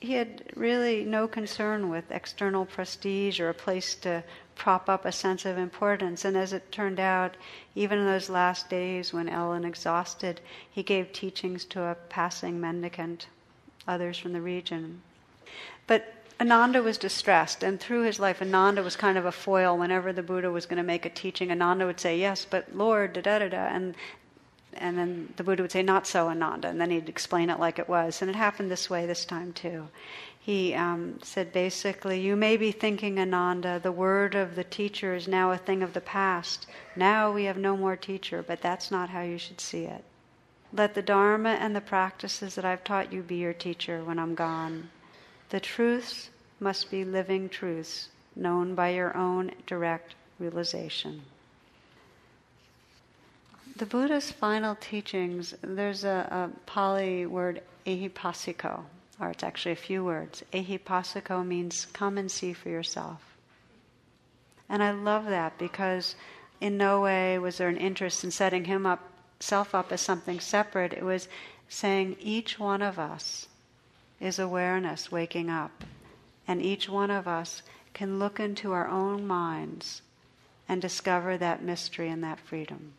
[0.00, 4.24] he had really no concern with external prestige or a place to
[4.56, 6.24] prop up a sense of importance.
[6.24, 7.36] And as it turned out,
[7.74, 10.40] even in those last days when Ellen exhausted,
[10.70, 13.28] he gave teachings to a passing mendicant,
[13.86, 15.02] others from the region.
[15.86, 19.78] But Ananda was distressed, and through his life, Ananda was kind of a foil.
[19.78, 23.12] Whenever the Buddha was going to make a teaching, Ananda would say, "Yes, but Lord,
[23.12, 23.94] da da da da," and
[24.72, 27.78] and then the Buddha would say, "Not so, Ananda," and then he'd explain it like
[27.78, 28.20] it was.
[28.20, 29.86] And it happened this way this time too.
[30.36, 35.28] He um, said basically, "You may be thinking, Ananda, the word of the teacher is
[35.28, 36.66] now a thing of the past.
[36.96, 40.02] Now we have no more teacher, but that's not how you should see it.
[40.72, 44.34] Let the Dharma and the practices that I've taught you be your teacher when I'm
[44.34, 44.90] gone."
[45.54, 51.22] The truths must be living truths, known by your own direct realization.
[53.76, 58.82] the Buddha's final teachings, there's a, a Pali word, ehipassiko,
[59.20, 60.42] or it's actually a few words.
[60.52, 63.22] Ehipassiko means come and see for yourself.
[64.68, 66.16] And I love that because
[66.60, 70.40] in no way was there an interest in setting him up, self up as something
[70.40, 70.92] separate.
[70.92, 71.28] It was
[71.68, 73.46] saying each one of us
[74.20, 75.84] is awareness waking up,
[76.46, 77.62] and each one of us
[77.92, 80.02] can look into our own minds
[80.68, 82.92] and discover that mystery and that freedom.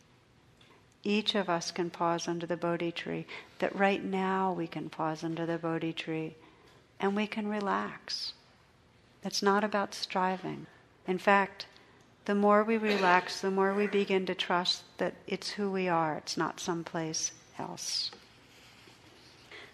[1.04, 3.28] Each of us can pause under the Bodhi tree,
[3.60, 6.36] that right now we can pause under the Bodhi tree
[7.00, 8.34] and we can relax.
[9.24, 10.66] It's not about striving.
[11.08, 11.68] In fact,
[12.26, 16.16] the more we relax, the more we begin to trust that it's who we are,
[16.16, 18.12] it's not someplace else.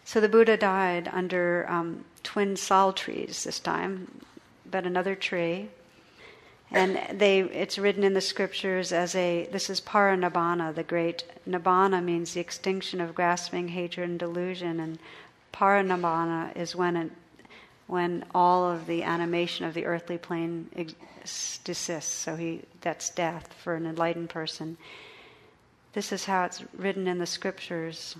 [0.03, 4.21] So the Buddha died under um, twin sal trees this time,
[4.69, 5.69] but another tree.
[6.71, 12.01] And they, it's written in the scriptures as a, this is parinibbana, the great, nibbana
[12.01, 14.79] means the extinction of grasping, hatred, and delusion.
[14.79, 14.97] And
[15.53, 17.11] parinibbana is when, it,
[17.87, 22.13] when all of the animation of the earthly plane ex- desists.
[22.13, 24.77] So he, that's death for an enlightened person.
[25.91, 28.15] This is how it's written in the scriptures.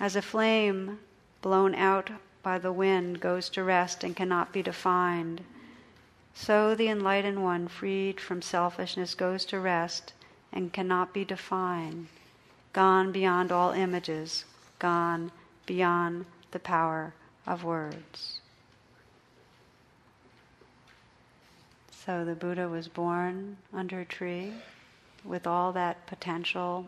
[0.00, 0.98] As a flame
[1.42, 2.10] blown out
[2.42, 5.44] by the wind goes to rest and cannot be defined,
[6.32, 10.14] so the enlightened one, freed from selfishness, goes to rest
[10.52, 12.08] and cannot be defined,
[12.72, 14.46] gone beyond all images,
[14.78, 15.32] gone
[15.66, 17.12] beyond the power
[17.46, 18.40] of words.
[21.92, 24.54] So the Buddha was born under a tree
[25.22, 26.86] with all that potential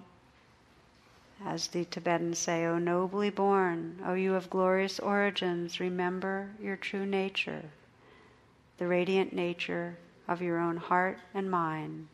[1.44, 7.04] as the Tibetans say, O nobly born, O you of glorious origins, remember your true
[7.04, 7.64] nature,
[8.78, 12.08] the radiant nature of your own heart and mind,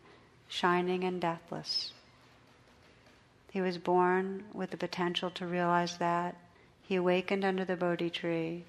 [0.49, 1.93] shining and deathless.
[3.51, 6.35] He was born with the potential to realize that.
[6.83, 8.65] He awakened under the Bodhi tree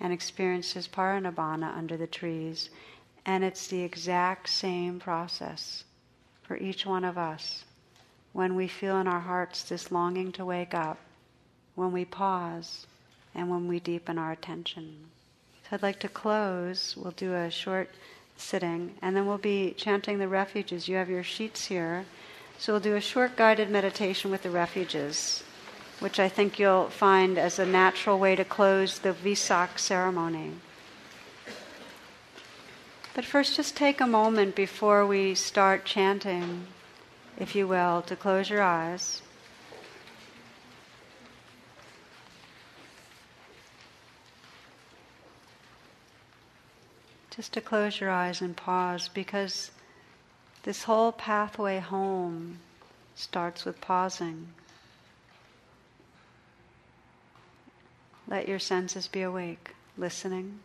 [0.00, 2.70] and experienced his parinibbana under the trees.
[3.24, 5.84] And it's the exact same process
[6.42, 7.64] for each one of us
[8.36, 10.98] when we feel in our hearts this longing to wake up,
[11.74, 12.86] when we pause,
[13.34, 14.94] and when we deepen our attention.
[15.62, 16.94] So I'd like to close.
[16.98, 17.88] We'll do a short
[18.36, 20.86] sitting, and then we'll be chanting the refuges.
[20.86, 22.04] You have your sheets here.
[22.58, 25.42] So we'll do a short guided meditation with the refuges,
[26.00, 30.52] which I think you'll find as a natural way to close the Vesak ceremony.
[33.14, 36.66] But first, just take a moment before we start chanting
[37.38, 39.22] if you will, to close your eyes.
[47.30, 49.70] Just to close your eyes and pause because
[50.62, 52.60] this whole pathway home
[53.14, 54.48] starts with pausing.
[58.26, 60.60] Let your senses be awake, listening.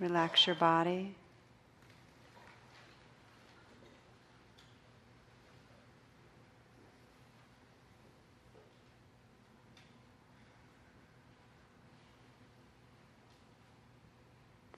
[0.00, 1.14] Relax your body.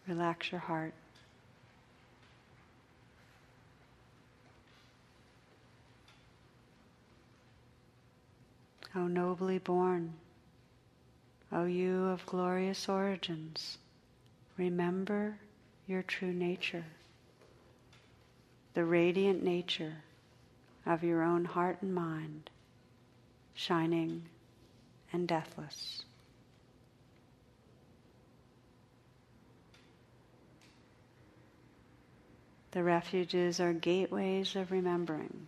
[0.09, 0.95] Relax your heart.
[8.97, 10.15] O nobly born,
[11.53, 13.79] O you of glorious origins.
[14.61, 15.39] Remember
[15.87, 16.85] your true nature,
[18.75, 20.05] the radiant nature
[20.85, 22.51] of your own heart and mind,
[23.55, 24.25] shining
[25.15, 26.05] and deathless.
[32.73, 35.47] The refuges are gateways of remembering.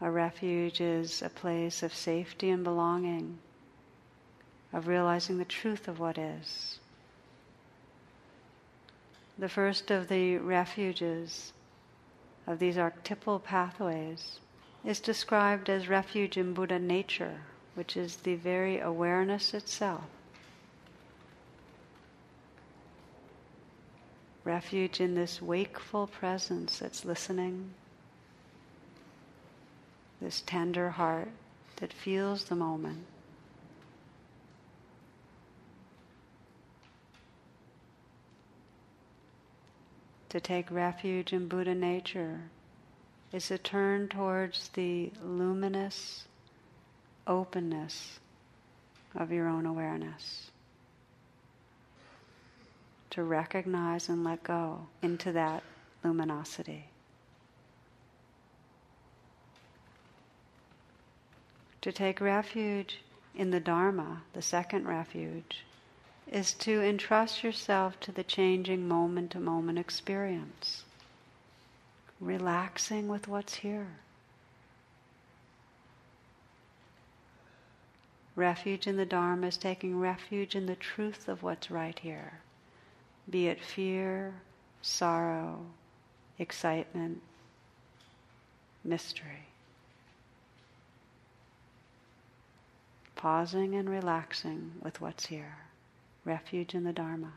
[0.00, 3.38] A refuge is a place of safety and belonging,
[4.72, 6.80] of realizing the truth of what is.
[9.42, 11.52] The first of the refuges
[12.46, 14.38] of these archetypal pathways
[14.84, 17.40] is described as refuge in Buddha nature,
[17.74, 20.04] which is the very awareness itself.
[24.44, 27.74] Refuge in this wakeful presence that's listening,
[30.20, 31.30] this tender heart
[31.78, 33.06] that feels the moment.
[40.32, 42.40] To take refuge in Buddha nature
[43.32, 46.24] is to turn towards the luminous
[47.26, 48.18] openness
[49.14, 50.50] of your own awareness.
[53.12, 55.62] to recognize and let go into that
[56.02, 56.86] luminosity.
[61.82, 63.00] To take refuge
[63.34, 65.62] in the Dharma, the second refuge,
[66.32, 70.82] is to entrust yourself to the changing moment to moment experience,
[72.20, 73.88] relaxing with what's here.
[78.34, 82.40] Refuge in the Dharma is taking refuge in the truth of what's right here,
[83.28, 84.32] be it fear,
[84.80, 85.66] sorrow,
[86.38, 87.20] excitement,
[88.82, 89.48] mystery.
[93.16, 95.58] Pausing and relaxing with what's here,
[96.24, 97.32] refuge in the Dharma.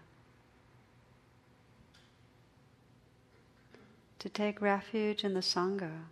[4.20, 6.06] To take refuge in the Sangha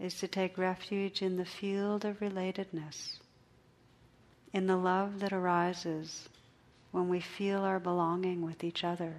[0.00, 3.18] is to take refuge in the field of relatedness
[4.52, 6.28] in the love that arises
[6.90, 9.14] when we feel our belonging with each other.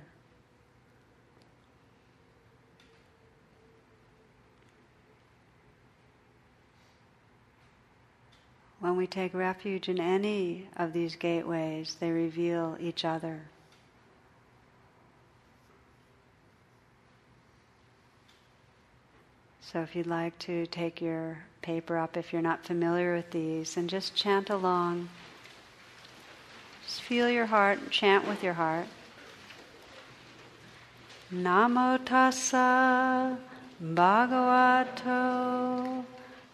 [8.83, 13.43] When we take refuge in any of these gateways, they reveal each other.
[19.61, 23.77] So if you'd like to take your paper up if you're not familiar with these
[23.77, 25.07] and just chant along.
[26.85, 28.87] Just feel your heart chant with your heart.
[31.31, 33.37] Namo tassa
[33.81, 35.33] bhagavato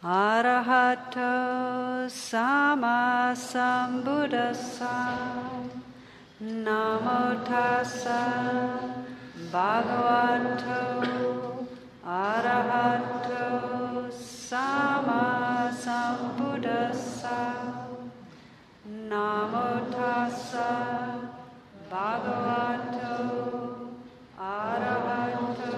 [0.03, 1.33] arahato
[2.09, 2.99] sama.
[6.39, 8.21] Namo tassa
[9.51, 10.87] bhagavato
[12.07, 13.47] Arahato
[14.09, 15.67] Sama
[18.87, 20.71] Namo Tassa
[21.91, 23.17] Bhagavato
[24.39, 25.75] Arahato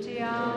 [0.00, 0.54] 这样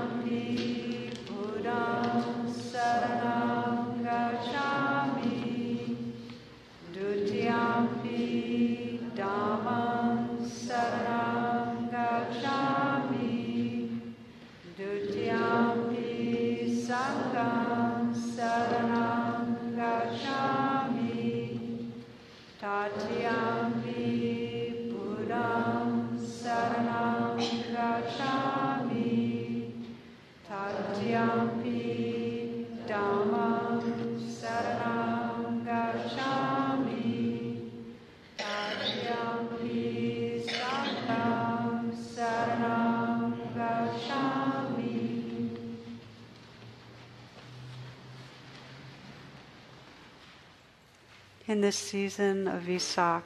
[51.62, 53.22] In this season of Vesak,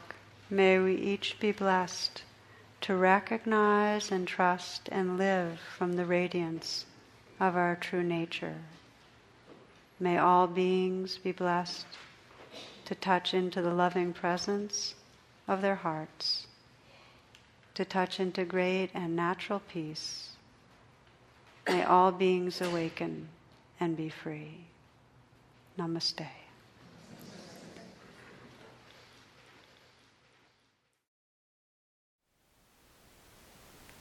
[0.49, 2.23] may we each be blessed
[2.81, 6.86] to recognize and trust and live from the radiance
[7.39, 8.57] of our true nature.
[10.01, 11.86] May all beings be blessed
[12.83, 14.95] to touch into the loving presence
[15.47, 16.47] of their hearts,
[17.75, 20.31] to touch into great and natural peace.
[21.69, 23.29] May all beings awaken
[23.79, 24.65] and be free.
[25.79, 26.45] Namaste.